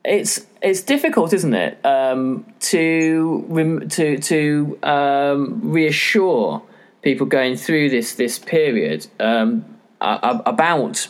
it's 0.04 0.46
it's 0.62 0.82
difficult, 0.82 1.32
isn't 1.32 1.54
it, 1.54 1.84
um, 1.84 2.46
to 2.60 3.86
to 3.90 4.18
to 4.18 4.78
um, 4.82 5.60
reassure 5.62 6.62
people 7.02 7.26
going 7.26 7.56
through 7.56 7.90
this 7.90 8.14
this 8.14 8.38
period 8.38 9.06
um, 9.18 9.64
about 10.00 11.08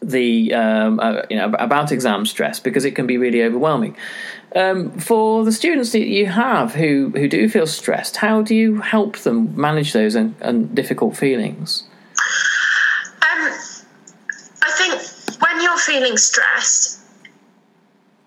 the 0.00 0.52
um, 0.54 1.00
uh, 1.00 1.22
you 1.28 1.36
know 1.36 1.46
about 1.58 1.92
exam 1.92 2.26
stress 2.26 2.58
because 2.58 2.84
it 2.84 2.92
can 2.92 3.06
be 3.06 3.18
really 3.18 3.42
overwhelming. 3.42 3.96
Um, 4.54 4.90
for 4.98 5.44
the 5.44 5.52
students 5.52 5.92
that 5.92 6.06
you 6.06 6.26
have 6.26 6.74
who 6.74 7.10
who 7.14 7.26
do 7.26 7.48
feel 7.48 7.66
stressed, 7.66 8.16
how 8.16 8.42
do 8.42 8.54
you 8.54 8.80
help 8.80 9.18
them 9.18 9.58
manage 9.58 9.92
those 9.92 10.14
and, 10.14 10.34
and 10.40 10.74
difficult 10.74 11.16
feelings? 11.16 11.84
Um, 13.22 13.50
I 14.62 14.72
think 14.72 15.40
when 15.40 15.62
you're 15.62 15.78
feeling 15.78 16.18
stressed, 16.18 17.00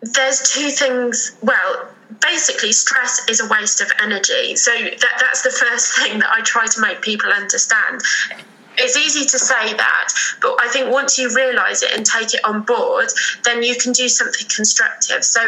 there's 0.01 0.41
two 0.41 0.69
things. 0.69 1.37
Well, 1.43 1.89
basically 2.21 2.71
stress 2.71 3.27
is 3.29 3.39
a 3.39 3.47
waste 3.49 3.81
of 3.81 3.91
energy 4.01 4.55
so 4.55 4.71
that 4.71 5.17
that's 5.19 5.41
the 5.41 5.49
first 5.49 5.97
thing 5.99 6.19
that 6.19 6.29
i 6.29 6.39
try 6.41 6.65
to 6.65 6.79
make 6.79 7.01
people 7.01 7.29
understand 7.31 7.99
it's 8.77 8.97
easy 8.97 9.25
to 9.25 9.39
say 9.39 9.73
that, 9.73 10.09
but 10.41 10.57
I 10.61 10.67
think 10.67 10.91
once 10.91 11.17
you 11.17 11.33
realize 11.33 11.83
it 11.83 11.91
and 11.95 12.05
take 12.05 12.33
it 12.33 12.43
on 12.43 12.63
board, 12.63 13.07
then 13.43 13.63
you 13.63 13.75
can 13.75 13.93
do 13.93 14.09
something 14.09 14.47
constructive. 14.53 15.23
So, 15.23 15.47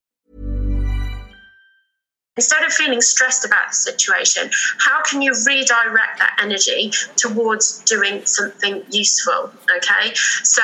Instead 2.41 2.63
of 2.63 2.73
feeling 2.73 3.01
stressed 3.01 3.45
about 3.45 3.69
the 3.69 3.75
situation, 3.75 4.49
how 4.79 4.99
can 5.03 5.21
you 5.21 5.31
redirect 5.45 6.17
that 6.17 6.35
energy 6.41 6.91
towards 7.15 7.81
doing 7.81 8.25
something 8.25 8.83
useful? 8.89 9.51
Okay, 9.77 10.11
so 10.41 10.63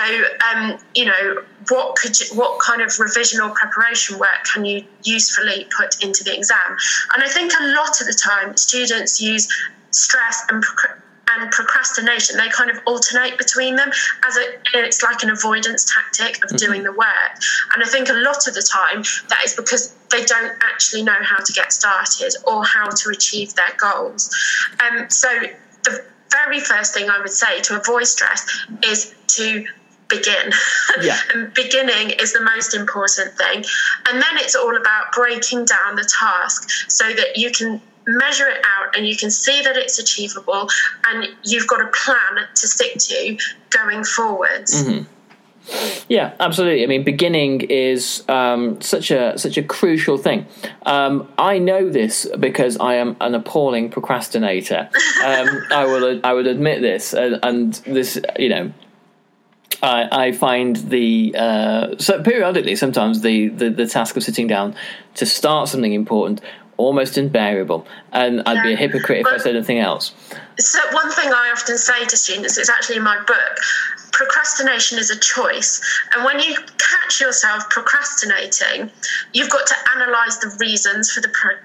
um, 0.49 0.79
you 0.95 1.05
know 1.05 1.43
what 1.69 1.95
could 1.95 2.19
you, 2.19 2.25
what 2.35 2.59
kind 2.59 2.81
of 2.81 2.97
revision 2.99 3.41
or 3.41 3.51
preparation 3.51 4.17
work 4.17 4.43
can 4.51 4.65
you 4.65 4.83
usefully 5.03 5.67
put 5.77 6.03
into 6.03 6.23
the 6.23 6.35
exam? 6.35 6.77
And 7.13 7.23
I 7.23 7.27
think 7.27 7.53
a 7.53 7.65
lot 7.75 8.01
of 8.01 8.07
the 8.07 8.19
time 8.19 8.57
students 8.57 9.21
use 9.21 9.47
stress 9.91 10.45
and 10.49 10.63
and 11.41 11.51
procrastination 11.51 12.37
they 12.37 12.49
kind 12.49 12.69
of 12.69 12.77
alternate 12.85 13.37
between 13.37 13.75
them 13.75 13.89
as 14.25 14.37
a, 14.37 14.41
it's 14.73 15.03
like 15.03 15.23
an 15.23 15.29
avoidance 15.29 15.85
tactic 15.85 16.43
of 16.43 16.49
mm-hmm. 16.49 16.57
doing 16.57 16.83
the 16.83 16.91
work 16.91 17.33
and 17.73 17.83
i 17.83 17.87
think 17.87 18.09
a 18.09 18.13
lot 18.13 18.47
of 18.47 18.53
the 18.53 18.61
time 18.61 19.03
that 19.29 19.41
is 19.45 19.53
because 19.55 19.93
they 20.09 20.23
don't 20.23 20.53
actually 20.61 21.03
know 21.03 21.17
how 21.21 21.37
to 21.37 21.53
get 21.53 21.71
started 21.71 22.33
or 22.45 22.63
how 22.63 22.89
to 22.89 23.09
achieve 23.09 23.53
their 23.55 23.73
goals 23.77 24.33
um, 24.79 25.09
so 25.09 25.29
the 25.83 26.03
very 26.31 26.59
first 26.59 26.93
thing 26.93 27.09
i 27.09 27.19
would 27.19 27.29
say 27.29 27.59
to 27.61 27.77
avoid 27.77 28.05
stress 28.05 28.65
is 28.83 29.13
to 29.27 29.65
begin. 30.07 30.51
Yeah. 31.01 31.17
and 31.33 31.53
beginning 31.53 32.11
is 32.19 32.33
the 32.33 32.41
most 32.41 32.73
important 32.73 33.33
thing. 33.37 33.63
And 34.09 34.21
then 34.21 34.35
it's 34.35 34.55
all 34.55 34.75
about 34.75 35.11
breaking 35.13 35.65
down 35.65 35.95
the 35.95 36.09
task 36.19 36.69
so 36.89 37.11
that 37.13 37.37
you 37.37 37.51
can 37.51 37.81
measure 38.07 38.47
it 38.47 38.63
out 38.65 38.95
and 38.95 39.05
you 39.05 39.15
can 39.15 39.29
see 39.29 39.61
that 39.61 39.75
it's 39.75 39.99
achievable 39.99 40.67
and 41.09 41.27
you've 41.43 41.67
got 41.67 41.81
a 41.81 41.91
plan 41.91 42.47
to 42.55 42.67
stick 42.67 42.97
to 42.97 43.37
going 43.69 44.03
forwards. 44.03 44.83
Mm-hmm. 44.83 45.13
Yeah, 46.07 46.33
absolutely. 46.39 46.83
I 46.83 46.87
mean, 46.87 47.03
beginning 47.03 47.61
is 47.61 48.23
um, 48.29 48.79
such 48.79 49.11
a 49.11 49.37
such 49.37 49.57
a 49.57 49.63
crucial 49.63 50.17
thing. 50.17 50.45
Um, 50.85 51.27
I 51.37 51.59
know 51.59 51.89
this 51.89 52.25
because 52.39 52.77
I 52.77 52.95
am 52.95 53.17
an 53.19 53.35
appalling 53.35 53.89
procrastinator. 53.89 54.89
Um, 55.25 55.49
I 55.71 55.83
will 55.83 56.21
I 56.23 56.31
would 56.31 56.47
admit 56.47 56.81
this, 56.81 57.13
and, 57.13 57.39
and 57.43 57.73
this 57.85 58.17
you 58.39 58.47
know 58.47 58.71
I, 59.81 60.27
I 60.27 60.31
find 60.31 60.75
the 60.77 61.35
uh, 61.37 61.97
so 61.97 62.21
periodically 62.23 62.75
sometimes 62.75 63.21
the, 63.21 63.49
the, 63.49 63.69
the 63.69 63.87
task 63.87 64.15
of 64.15 64.23
sitting 64.23 64.47
down 64.47 64.75
to 65.15 65.25
start 65.25 65.69
something 65.69 65.93
important 65.93 66.41
almost 66.77 67.17
invariable, 67.17 67.85
and 68.11 68.41
I'd 68.45 68.63
be 68.63 68.73
a 68.73 68.77
hypocrite 68.77 69.21
if 69.21 69.27
I 69.27 69.37
said 69.37 69.55
anything 69.55 69.79
else. 69.79 70.13
So 70.59 70.79
one 70.91 71.11
thing 71.11 71.31
I 71.31 71.51
often 71.51 71.77
say 71.77 72.05
to 72.05 72.17
students, 72.17 72.57
it's 72.57 72.69
actually 72.69 72.97
in 72.97 73.03
my 73.03 73.17
book. 73.25 73.57
Procrastination 74.11 74.97
is 74.97 75.11
a 75.11 75.19
choice, 75.19 75.81
and 76.15 76.25
when 76.25 76.39
you 76.39 76.55
catch 76.55 77.19
yourself 77.19 77.69
procrastinating, 77.69 78.89
you've 79.33 79.49
got 79.49 79.67
to 79.67 79.75
analyze 79.95 80.39
the 80.39 80.55
reasons 80.59 81.11
for 81.11 81.21
the 81.21 81.29
pro- 81.29 81.57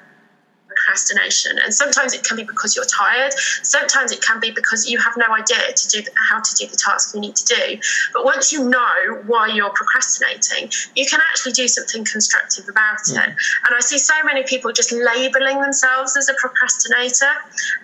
procrastination. 0.83 1.59
And 1.59 1.73
sometimes 1.73 2.15
it 2.15 2.25
can 2.25 2.37
be 2.37 2.45
because 2.45 2.77
you're 2.77 2.85
tired. 2.85 3.33
Sometimes 3.63 4.13
it 4.13 4.21
can 4.23 4.41
be 4.41 4.51
because 4.51 4.89
you 4.89 4.99
have 4.99 5.17
no 5.17 5.35
idea 5.35 5.73
to 5.75 5.89
do 5.89 6.03
how 6.31 6.41
to 6.41 6.55
do 6.57 6.67
the 6.67 6.77
task 6.77 7.15
you 7.15 7.21
need 7.21 7.37
to 7.37 7.45
do. 7.45 7.79
But 8.13 8.25
once 8.25 8.53
you 8.53 8.69
know 8.69 9.23
why 9.27 9.49
you're 9.49 9.71
procrastinating, 9.71 10.71
you 10.97 11.07
can 11.07 11.21
actually 11.31 11.53
do 11.53 11.69
something 11.69 12.05
constructive 12.05 12.69
about 12.69 13.01
it. 13.09 13.17
Mm. 13.17 13.37
And 13.67 13.75
I 13.75 13.81
see 13.81 13.99
so 13.99 14.15
many 14.25 14.43
people 14.45 14.73
just 14.73 14.93
labeling 14.93 15.61
themselves 15.61 16.17
as 16.17 16.29
a 16.29 16.35
procrastinator 16.35 17.33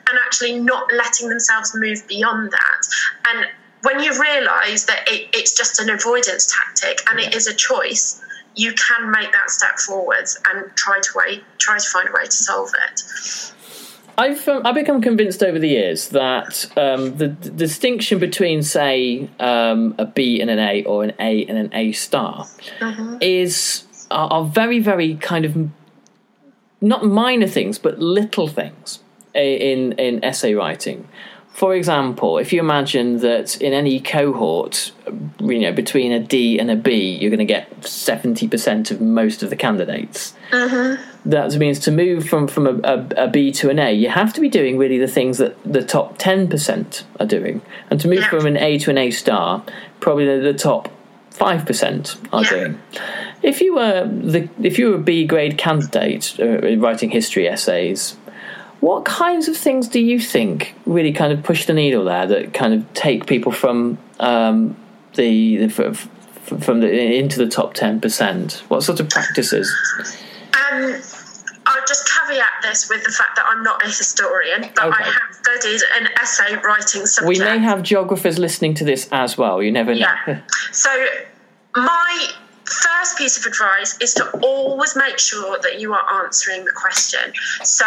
and 0.08 0.18
actually 0.24 0.58
not 0.58 0.92
letting 0.92 1.28
themselves 1.28 1.72
move 1.74 2.06
beyond 2.08 2.50
that. 2.50 2.80
And 3.28 3.46
when 3.82 4.00
you 4.00 4.10
realize 4.20 4.86
that 4.86 5.08
it, 5.08 5.28
it's 5.32 5.56
just 5.56 5.78
an 5.80 5.90
avoidance 5.90 6.52
tactic 6.52 7.00
and 7.10 7.20
it 7.20 7.34
is 7.34 7.46
a 7.46 7.54
choice, 7.54 8.20
you 8.58 8.72
can 8.72 9.10
make 9.10 9.30
that 9.32 9.50
step 9.50 9.78
forwards 9.78 10.38
and 10.50 10.74
try 10.76 10.98
to 11.00 11.10
way, 11.14 11.40
try 11.58 11.78
to 11.78 11.88
find 11.88 12.08
a 12.08 12.12
way 12.12 12.24
to 12.24 12.30
solve 12.30 12.72
it. 12.88 13.52
I've 14.18 14.48
um, 14.48 14.66
I've 14.66 14.74
become 14.74 15.00
convinced 15.00 15.44
over 15.44 15.60
the 15.60 15.68
years 15.68 16.08
that 16.08 16.66
um, 16.76 17.16
the, 17.18 17.28
the, 17.28 17.50
distinction 17.50 18.18
between, 18.18 18.64
say, 18.64 19.30
um, 19.38 19.94
a 19.96 20.06
B 20.06 20.40
and 20.40 20.50
an 20.50 20.58
A 20.58 20.82
or 20.84 21.04
an 21.04 21.12
A 21.20 21.46
and 21.46 21.56
an 21.56 21.70
A 21.72 21.92
star 21.92 22.46
mm-hmm. 22.80 23.18
is 23.20 23.84
are, 24.10 24.28
are, 24.28 24.44
very 24.44 24.80
very 24.80 25.14
kind 25.14 25.44
of 25.44 25.56
not 26.80 27.04
minor 27.04 27.46
things, 27.46 27.78
but 27.78 28.00
little 28.00 28.48
things 28.48 28.98
in 29.34 29.92
in 29.92 30.24
essay 30.24 30.54
writing. 30.54 31.06
For 31.58 31.74
example, 31.74 32.38
if 32.38 32.52
you 32.52 32.60
imagine 32.60 33.18
that 33.18 33.60
in 33.60 33.72
any 33.72 33.98
cohort, 33.98 34.92
you 35.40 35.58
know, 35.58 35.72
between 35.72 36.12
a 36.12 36.20
D 36.20 36.56
and 36.60 36.70
a 36.70 36.76
B, 36.76 37.16
you're 37.18 37.30
going 37.30 37.46
to 37.48 37.52
get 37.56 37.84
seventy 37.84 38.46
percent 38.46 38.92
of 38.92 39.00
most 39.00 39.42
of 39.42 39.50
the 39.50 39.56
candidates. 39.56 40.34
Mm-hmm. 40.52 41.28
That 41.30 41.56
means 41.56 41.80
to 41.80 41.90
move 41.90 42.28
from 42.28 42.46
from 42.46 42.66
a, 42.68 42.74
a, 42.94 43.24
a 43.24 43.28
B 43.28 43.50
to 43.60 43.70
an 43.70 43.80
A, 43.80 43.90
you 43.92 44.08
have 44.08 44.32
to 44.34 44.40
be 44.40 44.48
doing 44.48 44.78
really 44.78 44.98
the 44.98 45.08
things 45.08 45.38
that 45.38 45.56
the 45.64 45.82
top 45.84 46.16
ten 46.16 46.46
percent 46.46 47.04
are 47.18 47.26
doing, 47.26 47.60
and 47.90 48.00
to 48.02 48.06
move 48.06 48.20
Yeah. 48.20 48.30
from 48.30 48.46
an 48.46 48.56
A 48.56 48.78
to 48.78 48.90
an 48.90 48.98
A 48.98 49.10
star, 49.10 49.64
probably 49.98 50.26
the, 50.26 50.52
the 50.52 50.54
top 50.54 50.88
five 51.30 51.66
percent 51.66 52.18
are 52.32 52.44
Yeah. 52.44 52.50
doing. 52.50 52.80
If 53.42 53.60
you 53.60 53.74
were 53.74 54.06
the 54.06 54.48
if 54.62 54.78
you 54.78 54.90
were 54.90 54.96
a 54.96 55.04
B 55.10 55.26
grade 55.26 55.58
candidate 55.58 56.36
uh, 56.38 56.76
writing 56.78 57.10
history 57.10 57.48
essays, 57.48 58.16
what 58.80 59.04
kinds 59.04 59.48
of 59.48 59.56
things 59.56 59.88
do 59.88 60.00
you 60.00 60.20
think 60.20 60.74
really 60.86 61.12
kind 61.12 61.32
of 61.32 61.42
push 61.42 61.66
the 61.66 61.72
needle 61.74 62.04
there 62.04 62.26
that 62.26 62.54
kind 62.54 62.74
of 62.74 62.92
take 62.94 63.26
people 63.26 63.52
from 63.52 63.98
um, 64.20 64.76
the, 65.14 65.56
the 65.56 65.64
f- 65.64 65.80
f- 65.80 66.08
from 66.62 66.80
the 66.80 66.90
into 67.16 67.38
the 67.38 67.48
top 67.48 67.74
ten 67.74 68.00
percent? 68.00 68.62
What 68.68 68.82
sort 68.82 69.00
of 69.00 69.08
practices? 69.10 69.70
Um, 69.98 71.00
I'll 71.66 71.84
just 71.86 72.08
caveat 72.08 72.50
this 72.62 72.88
with 72.88 73.04
the 73.04 73.10
fact 73.10 73.36
that 73.36 73.44
I'm 73.46 73.62
not 73.62 73.84
a 73.84 73.88
historian, 73.88 74.70
but 74.74 74.86
Okay. 74.86 74.96
I 75.00 75.02
have 75.04 75.34
studied 75.58 75.80
an 76.00 76.08
essay 76.20 76.54
writing 76.64 77.04
subject. 77.04 77.28
We 77.28 77.38
may 77.44 77.58
have 77.58 77.82
geographers 77.82 78.38
listening 78.38 78.72
to 78.74 78.84
this 78.84 79.06
as 79.12 79.36
well. 79.36 79.62
You 79.62 79.70
never 79.72 79.92
know. 79.94 80.06
Yeah. 80.26 80.40
So, 80.72 80.88
my 81.76 82.30
first 82.68 83.16
piece 83.18 83.38
of 83.38 83.46
advice 83.46 83.96
is 84.00 84.14
to 84.14 84.30
always 84.40 84.96
make 84.96 85.18
sure 85.18 85.58
that 85.62 85.80
you 85.80 85.92
are 85.92 86.24
answering 86.24 86.64
the 86.64 86.72
question. 86.72 87.32
So, 87.62 87.86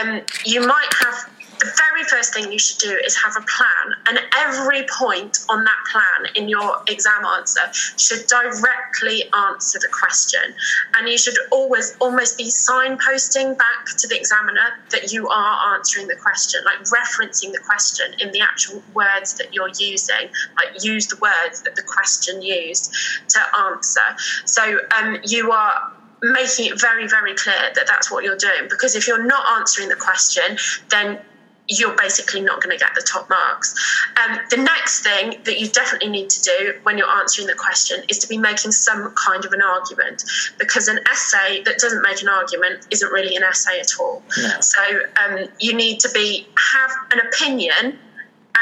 um, 0.00 0.22
you 0.44 0.66
might 0.66 0.92
have 1.02 1.30
the 1.58 1.72
very 1.76 2.04
first 2.04 2.34
thing 2.34 2.50
you 2.52 2.58
should 2.58 2.78
do 2.78 2.98
is 3.04 3.16
have 3.16 3.36
a 3.36 3.44
plan, 3.44 3.94
and 4.08 4.18
every 4.36 4.86
point 4.98 5.38
on 5.48 5.64
that 5.64 5.78
plan 5.90 6.32
in 6.36 6.48
your 6.48 6.82
exam 6.88 7.24
answer 7.24 7.60
should 7.96 8.26
directly 8.26 9.24
answer 9.32 9.78
the 9.78 9.88
question. 9.92 10.54
And 10.96 11.08
you 11.08 11.18
should 11.18 11.36
always 11.50 11.96
almost 12.00 12.38
be 12.38 12.44
signposting 12.44 13.56
back 13.56 13.86
to 13.98 14.08
the 14.08 14.16
examiner 14.16 14.68
that 14.90 15.12
you 15.12 15.28
are 15.28 15.74
answering 15.74 16.08
the 16.08 16.16
question, 16.16 16.60
like 16.64 16.78
referencing 16.84 17.52
the 17.52 17.60
question 17.64 18.14
in 18.20 18.32
the 18.32 18.40
actual 18.40 18.82
words 18.94 19.34
that 19.34 19.54
you're 19.54 19.70
using, 19.78 20.30
like 20.56 20.82
use 20.82 21.06
the 21.06 21.16
words 21.16 21.62
that 21.62 21.76
the 21.76 21.82
question 21.82 22.42
used 22.42 22.92
to 23.28 23.40
answer. 23.58 24.00
So 24.44 24.78
um, 24.98 25.18
you 25.24 25.52
are 25.52 25.92
making 26.22 26.66
it 26.66 26.80
very, 26.80 27.06
very 27.06 27.34
clear 27.34 27.70
that 27.74 27.86
that's 27.86 28.10
what 28.10 28.24
you're 28.24 28.36
doing. 28.36 28.66
Because 28.70 28.94
if 28.94 29.06
you're 29.06 29.24
not 29.24 29.58
answering 29.58 29.88
the 29.88 29.96
question, 29.96 30.56
then 30.88 31.20
you're 31.68 31.96
basically 31.96 32.40
not 32.40 32.62
going 32.62 32.76
to 32.76 32.82
get 32.82 32.94
the 32.94 33.06
top 33.10 33.28
marks. 33.30 33.74
Um, 34.22 34.38
the 34.50 34.58
next 34.58 35.02
thing 35.02 35.40
that 35.44 35.58
you 35.58 35.68
definitely 35.68 36.10
need 36.10 36.28
to 36.30 36.42
do 36.42 36.74
when 36.82 36.98
you're 36.98 37.08
answering 37.08 37.46
the 37.46 37.54
question 37.54 38.02
is 38.08 38.18
to 38.18 38.28
be 38.28 38.36
making 38.36 38.72
some 38.72 39.14
kind 39.14 39.44
of 39.44 39.52
an 39.52 39.62
argument 39.62 40.24
because 40.58 40.88
an 40.88 40.98
essay 41.10 41.62
that 41.62 41.78
doesn't 41.78 42.02
make 42.02 42.20
an 42.20 42.28
argument 42.28 42.86
isn't 42.90 43.10
really 43.12 43.34
an 43.36 43.42
essay 43.42 43.80
at 43.80 43.90
all. 43.98 44.22
No. 44.36 44.60
So 44.60 44.82
um, 45.24 45.46
you 45.58 45.74
need 45.74 46.00
to 46.00 46.10
be 46.12 46.46
have 46.74 46.90
an 47.12 47.26
opinion 47.26 47.98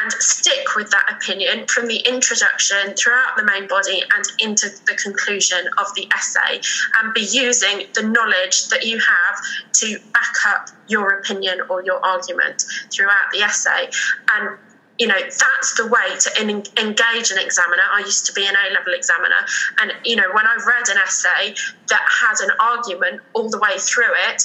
and 0.01 0.13
stick 0.13 0.75
with 0.75 0.91
that 0.91 1.05
opinion 1.17 1.67
from 1.67 1.87
the 1.87 1.99
introduction 1.99 2.95
throughout 2.95 3.37
the 3.37 3.45
main 3.45 3.69
body 3.69 4.03
and 4.15 4.25
into 4.41 4.69
the 4.87 4.95
conclusion 5.03 5.69
of 5.79 5.87
the 5.95 6.09
essay 6.15 6.61
and 6.99 7.13
be 7.15 7.21
using 7.21 7.87
the 7.95 8.03
knowledge 8.03 8.69
that 8.69 8.85
you 8.85 8.99
have 8.99 9.41
to 9.73 9.99
back 10.13 10.35
up 10.47 10.69
your 10.89 11.19
opinion 11.19 11.61
or 11.69 11.85
your 11.85 12.05
argument 12.05 12.65
throughout 12.91 13.31
the 13.33 13.41
essay. 13.41 13.91
And 14.35 14.59
you 14.99 15.07
know 15.07 15.19
that's 15.19 15.75
the 15.77 15.87
way 15.87 16.17
to 16.21 16.31
en- 16.39 16.63
engage 16.79 17.31
an 17.31 17.39
examiner. 17.39 17.83
I 17.91 18.01
used 18.01 18.27
to 18.27 18.33
be 18.33 18.47
an 18.47 18.55
a 18.55 18.75
level 18.75 18.93
examiner 18.93 19.47
and 19.81 19.93
you 20.05 20.17
know 20.17 20.29
when 20.33 20.47
i 20.47 20.55
read 20.67 20.89
an 20.91 20.99
essay 20.99 21.55
that 21.89 22.07
had 22.21 22.45
an 22.45 22.51
argument 22.61 23.23
all 23.33 23.49
the 23.49 23.59
way 23.59 23.79
through 23.79 24.13
it 24.29 24.45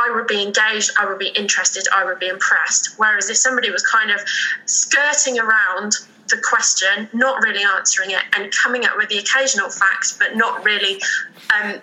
I 0.00 0.10
would 0.14 0.26
be 0.26 0.42
engaged, 0.42 0.92
I 0.98 1.06
would 1.06 1.18
be 1.18 1.28
interested, 1.28 1.84
I 1.94 2.04
would 2.04 2.18
be 2.18 2.28
impressed. 2.28 2.94
Whereas 2.98 3.28
if 3.28 3.36
somebody 3.36 3.70
was 3.70 3.82
kind 3.82 4.10
of 4.10 4.20
skirting 4.64 5.38
around 5.38 5.92
the 6.28 6.40
question, 6.42 7.08
not 7.12 7.42
really 7.42 7.62
answering 7.62 8.10
it, 8.12 8.22
and 8.36 8.52
coming 8.52 8.84
up 8.86 8.96
with 8.96 9.08
the 9.08 9.18
occasional 9.18 9.68
facts, 9.68 10.16
but 10.16 10.36
not 10.36 10.64
really 10.64 11.00
um, 11.54 11.74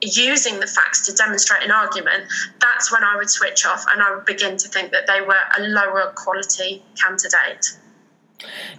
using 0.00 0.60
the 0.60 0.66
facts 0.66 1.06
to 1.06 1.12
demonstrate 1.14 1.62
an 1.62 1.70
argument, 1.70 2.24
that's 2.60 2.92
when 2.92 3.02
I 3.02 3.16
would 3.16 3.30
switch 3.30 3.66
off 3.66 3.84
and 3.92 4.02
I 4.02 4.14
would 4.14 4.24
begin 4.24 4.56
to 4.56 4.68
think 4.68 4.92
that 4.92 5.06
they 5.06 5.20
were 5.20 5.40
a 5.56 5.62
lower 5.62 6.12
quality 6.14 6.82
candidate. 7.00 7.78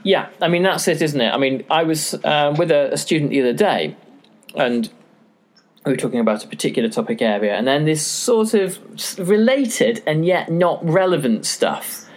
Yeah, 0.04 0.30
I 0.42 0.48
mean 0.48 0.64
that's 0.64 0.88
it, 0.88 1.02
isn't 1.02 1.20
it? 1.20 1.32
I 1.34 1.38
mean, 1.38 1.66
I 1.70 1.84
was 1.84 2.16
um, 2.24 2.56
with 2.56 2.72
a, 2.72 2.94
a 2.94 2.98
student 2.98 3.32
the 3.32 3.42
other 3.42 3.54
day, 3.54 3.98
and 4.56 4.90
we 5.90 5.94
were 5.94 5.98
talking 5.98 6.20
about 6.20 6.46
a 6.46 6.48
particular 6.48 6.88
topic 6.88 7.20
area, 7.20 7.56
and 7.56 7.68
then 7.68 7.86
this 7.86 8.06
sort 8.06 8.54
of 8.54 8.78
related 9.18 10.04
and 10.06 10.24
yet 10.24 10.52
not 10.52 10.88
relevant 10.88 11.48
stuff, 11.48 12.08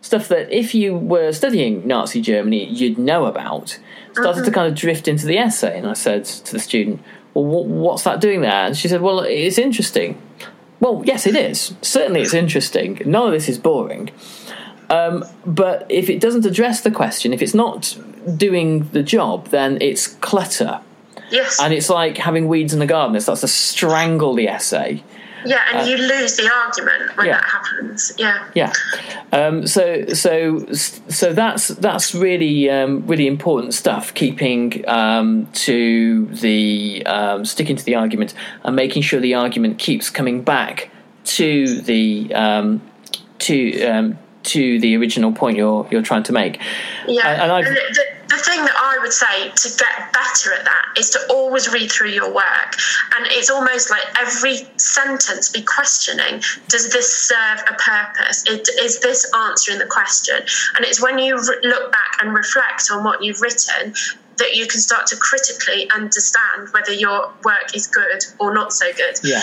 stuff 0.00 0.28
that 0.28 0.50
if 0.56 0.76
you 0.76 0.96
were 0.96 1.32
studying 1.32 1.84
Nazi 1.86 2.20
Germany, 2.20 2.64
you'd 2.66 2.98
know 2.98 3.26
about, 3.26 3.78
started 4.12 4.44
to 4.44 4.52
kind 4.52 4.68
of 4.68 4.78
drift 4.78 5.08
into 5.08 5.26
the 5.26 5.38
essay. 5.38 5.76
And 5.76 5.88
I 5.88 5.94
said 5.94 6.24
to 6.24 6.52
the 6.52 6.60
student, 6.60 7.02
"Well, 7.34 7.64
what's 7.64 8.04
that 8.04 8.20
doing 8.20 8.42
there?" 8.42 8.66
And 8.66 8.76
she 8.76 8.86
said, 8.86 9.02
"Well, 9.02 9.20
it's 9.20 9.58
interesting." 9.58 10.22
Well, 10.78 11.02
yes, 11.04 11.26
it 11.26 11.34
is. 11.34 11.74
Certainly, 11.82 12.20
it's 12.20 12.34
interesting. 12.34 13.00
None 13.04 13.26
of 13.26 13.32
this 13.32 13.48
is 13.48 13.58
boring. 13.58 14.10
Um, 14.88 15.24
but 15.44 15.84
if 15.88 16.08
it 16.08 16.20
doesn't 16.20 16.46
address 16.46 16.82
the 16.82 16.92
question, 16.92 17.32
if 17.32 17.42
it's 17.42 17.54
not 17.54 17.98
doing 18.36 18.88
the 18.90 19.02
job, 19.02 19.48
then 19.48 19.78
it's 19.80 20.06
clutter. 20.06 20.80
Yes. 21.30 21.60
And 21.60 21.72
it's 21.72 21.88
like 21.90 22.16
having 22.18 22.48
weeds 22.48 22.72
in 22.72 22.78
the 22.78 22.86
garden. 22.86 23.16
It 23.16 23.20
starts 23.22 23.40
to 23.42 23.48
strangle 23.48 24.34
the 24.34 24.48
essay. 24.48 25.02
yeah, 25.44 25.60
and 25.72 25.88
you 25.88 25.96
lose 25.96 26.36
the 26.36 26.50
argument 26.52 27.16
when 27.16 27.26
yeah. 27.26 27.34
that 27.40 27.44
happens. 27.44 28.12
Yeah. 28.18 28.48
Yeah. 28.54 28.72
Um, 29.32 29.66
so 29.66 30.06
so 30.06 30.66
so 30.72 31.32
that's 31.32 31.68
that's 31.68 32.14
really 32.14 32.70
um, 32.70 33.06
really 33.06 33.26
important 33.26 33.74
stuff. 33.74 34.12
Keeping 34.14 34.88
um, 34.88 35.46
to 35.52 36.26
the 36.26 37.04
um, 37.06 37.44
sticking 37.44 37.76
to 37.76 37.84
the 37.84 37.94
argument 37.94 38.34
and 38.64 38.74
making 38.74 39.02
sure 39.02 39.20
the 39.20 39.34
argument 39.34 39.78
keeps 39.78 40.10
coming 40.10 40.42
back 40.42 40.90
to 41.24 41.80
the 41.82 42.32
um, 42.34 42.80
to 43.40 43.84
um, 43.84 44.18
to 44.44 44.78
the 44.80 44.96
original 44.96 45.32
point 45.32 45.56
you're 45.56 45.86
you're 45.90 46.02
trying 46.02 46.22
to 46.24 46.32
make. 46.32 46.60
Yeah, 47.06 47.28
And- 47.28 47.42
and 47.42 47.52
I've- 47.52 47.76
the, 48.36 48.44
thing 48.44 48.64
that 48.64 48.76
I 48.76 48.98
would 49.00 49.12
say 49.12 49.50
to 49.50 49.76
get 49.76 50.12
better 50.12 50.52
at 50.52 50.64
that 50.64 50.86
is 50.98 51.10
to 51.10 51.20
always 51.30 51.72
read 51.72 51.90
through 51.90 52.10
your 52.10 52.32
work, 52.32 52.76
and 53.16 53.26
it's 53.30 53.50
almost 53.50 53.90
like 53.90 54.04
every 54.18 54.68
sentence 54.76 55.50
be 55.50 55.62
questioning: 55.62 56.42
Does 56.68 56.90
this 56.90 57.12
serve 57.12 57.60
a 57.68 57.74
purpose? 57.74 58.44
Is 58.46 59.00
this 59.00 59.30
answering 59.34 59.78
the 59.78 59.86
question? 59.86 60.36
And 60.76 60.84
it's 60.84 61.02
when 61.02 61.18
you 61.18 61.36
look 61.62 61.92
back 61.92 62.18
and 62.20 62.34
reflect 62.34 62.90
on 62.90 63.04
what 63.04 63.22
you've 63.22 63.40
written 63.40 63.94
that 64.38 64.54
you 64.54 64.66
can 64.66 64.80
start 64.80 65.06
to 65.08 65.16
critically 65.16 65.90
understand 65.90 66.68
whether 66.72 66.92
your 66.92 67.32
work 67.44 67.74
is 67.74 67.86
good 67.86 68.24
or 68.38 68.52
not 68.52 68.72
so 68.72 68.86
good. 68.92 69.18
Yeah. 69.22 69.42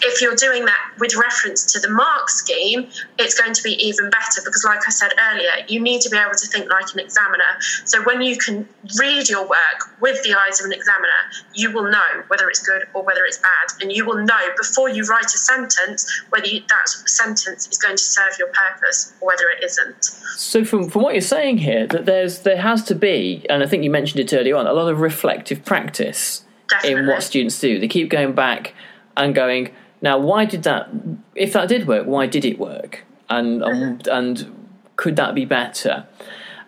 If 0.00 0.20
you're 0.20 0.36
doing 0.36 0.64
that 0.64 0.92
with 0.98 1.14
reference 1.16 1.72
to 1.72 1.80
the 1.80 1.90
mark 1.90 2.28
scheme, 2.28 2.88
it's 3.18 3.40
going 3.40 3.54
to 3.54 3.62
be 3.62 3.72
even 3.84 4.10
better 4.10 4.40
because, 4.44 4.64
like 4.64 4.80
I 4.86 4.90
said 4.90 5.12
earlier, 5.30 5.64
you 5.68 5.80
need 5.80 6.00
to 6.02 6.10
be 6.10 6.16
able 6.16 6.34
to 6.34 6.46
think 6.48 6.70
like 6.70 6.92
an 6.92 7.00
examiner. 7.00 7.58
So 7.84 8.02
when 8.02 8.22
you 8.22 8.36
can 8.36 8.68
read 8.98 9.28
your 9.28 9.46
work 9.48 10.00
with 10.00 10.22
the 10.24 10.34
eyes 10.34 10.60
of 10.60 10.66
an 10.66 10.72
examiner, 10.72 11.08
you 11.54 11.72
will 11.72 11.90
know 11.90 12.22
whether 12.28 12.48
it's 12.48 12.60
good 12.60 12.84
or 12.94 13.02
whether 13.02 13.24
it's 13.24 13.38
bad, 13.38 13.80
and 13.80 13.92
you 13.92 14.04
will 14.04 14.24
know 14.24 14.48
before 14.56 14.88
you 14.88 15.04
write 15.04 15.26
a 15.26 15.38
sentence 15.38 16.06
whether 16.30 16.46
you, 16.46 16.62
that 16.68 16.88
sentence 16.88 17.68
is 17.68 17.78
going 17.78 17.96
to 17.96 18.02
serve 18.02 18.32
your 18.38 18.48
purpose 18.48 19.14
or 19.20 19.28
whether 19.28 19.44
it 19.56 19.64
isn't. 19.64 20.04
So 20.36 20.64
from 20.64 20.88
from 20.88 21.02
what 21.02 21.14
you're 21.14 21.20
saying 21.20 21.58
here, 21.58 21.86
that 21.88 22.06
there's 22.06 22.40
there 22.40 22.56
has 22.60 22.82
to 22.84 22.94
be, 22.94 23.46
and 23.48 23.62
I 23.62 23.66
think 23.66 23.84
you 23.84 23.90
mentioned 23.90 24.20
it 24.20 24.28
earlier 24.32 24.56
on, 24.56 24.66
a 24.66 24.72
lot 24.72 24.90
of 24.90 25.00
reflective 25.00 25.64
practice 25.64 26.44
in 26.84 27.06
what 27.06 27.22
students 27.22 27.58
do. 27.60 27.78
They 27.78 27.88
keep 27.88 28.08
going 28.08 28.32
back 28.32 28.74
and 29.16 29.34
going. 29.34 29.70
Now, 30.00 30.18
why 30.18 30.44
did 30.44 30.62
that? 30.64 30.88
If 31.34 31.52
that 31.52 31.68
did 31.68 31.86
work, 31.86 32.06
why 32.06 32.26
did 32.26 32.44
it 32.44 32.58
work? 32.58 33.04
And 33.28 33.62
and, 33.62 34.06
and 34.08 34.68
could 34.96 35.16
that 35.16 35.34
be 35.34 35.44
better? 35.44 36.06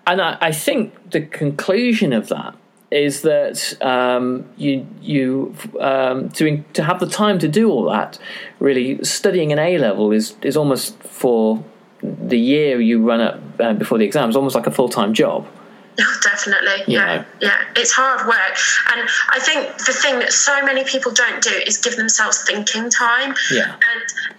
And 0.06 0.20
I, 0.20 0.36
I 0.40 0.52
think 0.52 1.10
the 1.10 1.22
conclusion 1.22 2.12
of 2.12 2.28
that 2.28 2.54
is 2.90 3.22
that 3.22 3.82
um, 3.82 4.48
you 4.56 4.86
you 5.00 5.56
um, 5.80 6.28
to 6.30 6.62
to 6.74 6.84
have 6.84 7.00
the 7.00 7.08
time 7.08 7.38
to 7.40 7.48
do 7.48 7.70
all 7.70 7.90
that. 7.90 8.18
Really, 8.60 9.02
studying 9.04 9.52
an 9.52 9.58
A 9.58 9.78
level 9.78 10.12
is 10.12 10.36
is 10.42 10.56
almost 10.56 10.96
for 11.02 11.64
the 12.02 12.38
year 12.38 12.80
you 12.80 13.02
run 13.02 13.20
up 13.20 13.40
uh, 13.58 13.72
before 13.72 13.98
the 13.98 14.04
exams, 14.04 14.36
almost 14.36 14.54
like 14.54 14.66
a 14.66 14.70
full 14.70 14.88
time 14.88 15.14
job. 15.14 15.46
Oh, 16.00 16.20
definitely. 16.22 16.92
Yeah. 16.92 17.16
Know. 17.16 17.24
Yeah. 17.40 17.64
It's 17.76 17.92
hard 17.92 18.26
work. 18.26 18.56
And 18.92 19.08
I 19.30 19.40
think 19.40 19.76
the 19.78 19.92
thing 19.92 20.18
that 20.20 20.32
so 20.32 20.62
many 20.64 20.84
people 20.84 21.12
don't 21.12 21.42
do 21.42 21.54
is 21.66 21.78
give 21.78 21.96
themselves 21.96 22.42
thinking 22.44 22.90
time. 22.90 23.34
Yeah. 23.52 23.74
And 23.74 24.34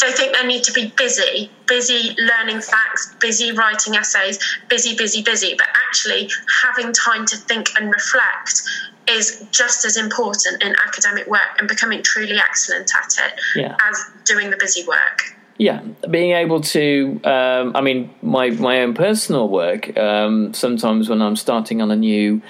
they 0.00 0.12
think 0.12 0.36
they 0.36 0.46
need 0.46 0.62
to 0.64 0.72
be 0.72 0.92
busy, 0.96 1.50
busy 1.66 2.16
learning 2.18 2.60
facts, 2.60 3.14
busy 3.20 3.52
writing 3.52 3.96
essays, 3.96 4.38
busy, 4.68 4.96
busy, 4.96 5.22
busy. 5.22 5.54
But 5.56 5.66
actually, 5.88 6.30
having 6.62 6.92
time 6.92 7.26
to 7.26 7.36
think 7.36 7.68
and 7.76 7.92
reflect 7.92 8.62
is 9.08 9.44
just 9.50 9.84
as 9.84 9.96
important 9.96 10.62
in 10.62 10.74
academic 10.86 11.26
work 11.26 11.58
and 11.58 11.68
becoming 11.68 12.02
truly 12.02 12.38
excellent 12.38 12.90
at 12.94 13.26
it 13.26 13.40
yeah. 13.56 13.76
as 13.88 14.04
doing 14.24 14.50
the 14.50 14.56
busy 14.56 14.86
work. 14.86 15.34
Yeah, 15.60 15.82
being 16.10 16.32
able 16.32 16.62
to, 16.62 17.20
um, 17.22 17.76
I 17.76 17.82
mean, 17.82 18.08
my, 18.22 18.48
my 18.48 18.80
own 18.80 18.94
personal 18.94 19.46
work, 19.46 19.94
um, 19.98 20.54
sometimes 20.54 21.10
when 21.10 21.20
I'm 21.20 21.36
starting 21.36 21.82
on 21.82 21.90
a 21.90 21.96
new 21.96 22.40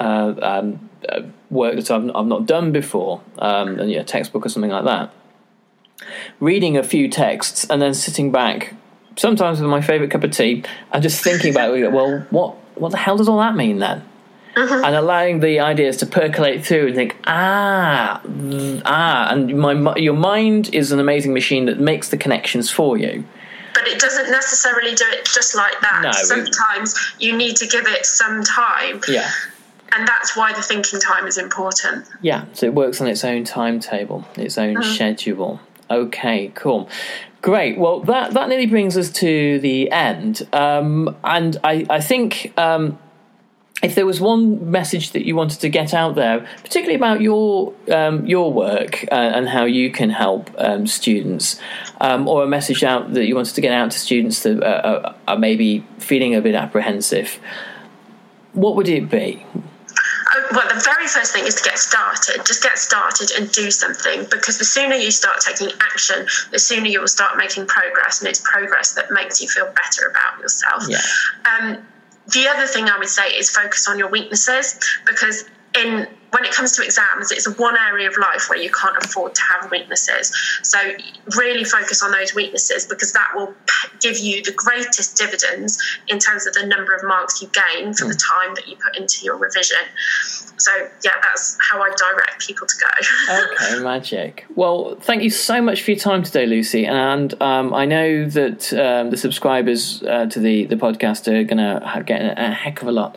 uh, 0.00 0.34
um, 0.42 0.90
uh, 1.08 1.22
work 1.48 1.76
that 1.76 1.92
I've, 1.92 2.10
I've 2.12 2.26
not 2.26 2.44
done 2.46 2.72
before, 2.72 3.20
um, 3.38 3.78
and, 3.78 3.88
yeah, 3.88 4.02
textbook 4.02 4.44
or 4.44 4.48
something 4.48 4.72
like 4.72 4.84
that, 4.84 5.14
reading 6.40 6.76
a 6.76 6.82
few 6.82 7.08
texts 7.08 7.64
and 7.70 7.80
then 7.80 7.94
sitting 7.94 8.32
back, 8.32 8.74
sometimes 9.14 9.60
with 9.60 9.70
my 9.70 9.80
favourite 9.80 10.10
cup 10.10 10.24
of 10.24 10.32
tea, 10.32 10.64
and 10.90 11.04
just 11.04 11.22
thinking 11.22 11.52
about, 11.52 11.70
well, 11.92 12.26
what, 12.30 12.56
what 12.74 12.90
the 12.90 12.98
hell 12.98 13.16
does 13.16 13.28
all 13.28 13.38
that 13.38 13.54
mean 13.54 13.78
then? 13.78 14.02
And 14.56 14.94
allowing 14.94 15.40
the 15.40 15.60
ideas 15.60 15.98
to 15.98 16.06
percolate 16.06 16.64
through 16.64 16.88
and 16.88 16.96
think, 16.96 17.16
ah, 17.26 18.20
ah, 18.84 19.30
and 19.30 19.56
my 19.58 19.94
your 19.96 20.14
mind 20.14 20.74
is 20.74 20.92
an 20.92 20.98
amazing 20.98 21.34
machine 21.34 21.66
that 21.66 21.78
makes 21.78 22.08
the 22.08 22.16
connections 22.16 22.70
for 22.70 22.96
you. 22.96 23.24
But 23.74 23.86
it 23.86 24.00
doesn't 24.00 24.30
necessarily 24.30 24.94
do 24.94 25.04
it 25.08 25.26
just 25.26 25.54
like 25.54 25.78
that. 25.82 26.00
No, 26.02 26.12
Sometimes 26.12 26.94
it, 26.94 27.24
you 27.24 27.36
need 27.36 27.56
to 27.56 27.66
give 27.66 27.86
it 27.86 28.06
some 28.06 28.42
time. 28.42 29.02
Yeah. 29.06 29.30
And 29.92 30.08
that's 30.08 30.36
why 30.36 30.52
the 30.52 30.62
thinking 30.62 30.98
time 30.98 31.26
is 31.26 31.38
important. 31.38 32.06
Yeah, 32.20 32.46
so 32.54 32.66
it 32.66 32.74
works 32.74 33.00
on 33.00 33.06
its 33.06 33.24
own 33.24 33.44
timetable, 33.44 34.26
its 34.36 34.58
own 34.58 34.76
mm-hmm. 34.76 34.92
schedule. 34.94 35.60
Okay, 35.90 36.50
cool. 36.54 36.88
Great. 37.40 37.78
Well, 37.78 38.00
that, 38.00 38.32
that 38.32 38.48
nearly 38.48 38.66
brings 38.66 38.96
us 38.96 39.10
to 39.12 39.60
the 39.60 39.90
end. 39.92 40.48
Um, 40.52 41.16
and 41.22 41.56
I, 41.62 41.86
I 41.88 42.00
think 42.00 42.52
um, 42.58 42.98
if 43.82 43.94
there 43.94 44.06
was 44.06 44.20
one 44.20 44.70
message 44.70 45.10
that 45.10 45.26
you 45.26 45.36
wanted 45.36 45.60
to 45.60 45.68
get 45.68 45.92
out 45.92 46.14
there, 46.14 46.46
particularly 46.62 46.94
about 46.94 47.20
your 47.20 47.74
um, 47.92 48.26
your 48.26 48.52
work 48.52 49.04
uh, 49.12 49.14
and 49.14 49.48
how 49.48 49.64
you 49.64 49.90
can 49.90 50.10
help 50.10 50.50
um, 50.58 50.86
students, 50.86 51.60
um, 52.00 52.26
or 52.26 52.42
a 52.42 52.46
message 52.46 52.82
out 52.82 53.12
that 53.12 53.26
you 53.26 53.34
wanted 53.34 53.54
to 53.54 53.60
get 53.60 53.72
out 53.72 53.90
to 53.90 53.98
students 53.98 54.42
that 54.42 54.62
uh, 54.62 55.12
are 55.28 55.38
maybe 55.38 55.86
feeling 55.98 56.34
a 56.34 56.40
bit 56.40 56.54
apprehensive, 56.54 57.38
what 58.52 58.76
would 58.76 58.88
it 58.88 59.10
be? 59.10 59.44
Uh, 59.54 60.40
well, 60.52 60.68
the 60.74 60.80
very 60.82 61.06
first 61.06 61.32
thing 61.32 61.44
is 61.44 61.54
to 61.54 61.62
get 61.62 61.78
started. 61.78 62.44
Just 62.46 62.62
get 62.62 62.78
started 62.78 63.30
and 63.38 63.50
do 63.52 63.70
something 63.70 64.26
because 64.30 64.58
the 64.58 64.64
sooner 64.64 64.94
you 64.94 65.10
start 65.10 65.40
taking 65.40 65.68
action, 65.80 66.26
the 66.50 66.58
sooner 66.58 66.86
you 66.86 67.00
will 67.00 67.08
start 67.08 67.36
making 67.36 67.66
progress, 67.66 68.20
and 68.20 68.28
it's 68.28 68.40
progress 68.40 68.94
that 68.94 69.10
makes 69.10 69.40
you 69.40 69.48
feel 69.48 69.66
better 69.66 70.08
about 70.08 70.40
yourself. 70.40 70.84
Yeah. 70.88 70.98
Um, 71.60 71.86
the 72.32 72.48
other 72.48 72.66
thing 72.66 72.88
I 72.88 72.98
would 72.98 73.08
say 73.08 73.28
is 73.28 73.50
focus 73.50 73.86
on 73.88 73.98
your 73.98 74.08
weaknesses 74.08 74.78
because 75.06 75.44
in 75.74 76.08
when 76.36 76.44
it 76.44 76.52
comes 76.52 76.76
to 76.76 76.84
exams, 76.84 77.32
it's 77.32 77.48
one 77.58 77.76
area 77.78 78.06
of 78.06 78.16
life 78.18 78.50
where 78.50 78.58
you 78.58 78.70
can't 78.70 78.94
afford 79.02 79.34
to 79.34 79.40
have 79.42 79.70
weaknesses. 79.70 80.30
So, 80.62 80.78
really 81.34 81.64
focus 81.64 82.02
on 82.02 82.12
those 82.12 82.34
weaknesses 82.34 82.86
because 82.86 83.14
that 83.14 83.28
will 83.34 83.54
give 84.00 84.18
you 84.18 84.42
the 84.42 84.52
greatest 84.52 85.16
dividends 85.16 85.82
in 86.08 86.18
terms 86.18 86.46
of 86.46 86.52
the 86.52 86.66
number 86.66 86.94
of 86.94 87.02
marks 87.04 87.40
you 87.40 87.48
gain 87.48 87.94
for 87.94 88.04
the 88.04 88.18
hmm. 88.20 88.44
time 88.44 88.54
that 88.54 88.68
you 88.68 88.76
put 88.76 88.98
into 88.98 89.24
your 89.24 89.38
revision. 89.38 89.78
So, 90.58 90.70
yeah, 91.02 91.12
that's 91.22 91.56
how 91.70 91.80
I 91.80 91.90
direct 91.96 92.46
people 92.46 92.66
to 92.66 92.74
go. 92.76 93.44
okay, 93.52 93.82
magic. 93.82 94.44
Well, 94.54 94.96
thank 95.00 95.22
you 95.22 95.30
so 95.30 95.62
much 95.62 95.82
for 95.82 95.92
your 95.92 96.00
time 96.00 96.22
today, 96.22 96.44
Lucy. 96.44 96.84
And 96.84 97.40
um, 97.42 97.72
I 97.72 97.86
know 97.86 98.28
that 98.28 98.74
um, 98.74 99.08
the 99.08 99.16
subscribers 99.16 100.02
uh, 100.02 100.26
to 100.26 100.38
the, 100.38 100.66
the 100.66 100.76
podcast 100.76 101.28
are 101.28 101.44
going 101.44 101.58
to 101.58 102.02
get 102.04 102.38
a 102.38 102.50
heck 102.50 102.82
of 102.82 102.88
a 102.88 102.92
lot 102.92 103.16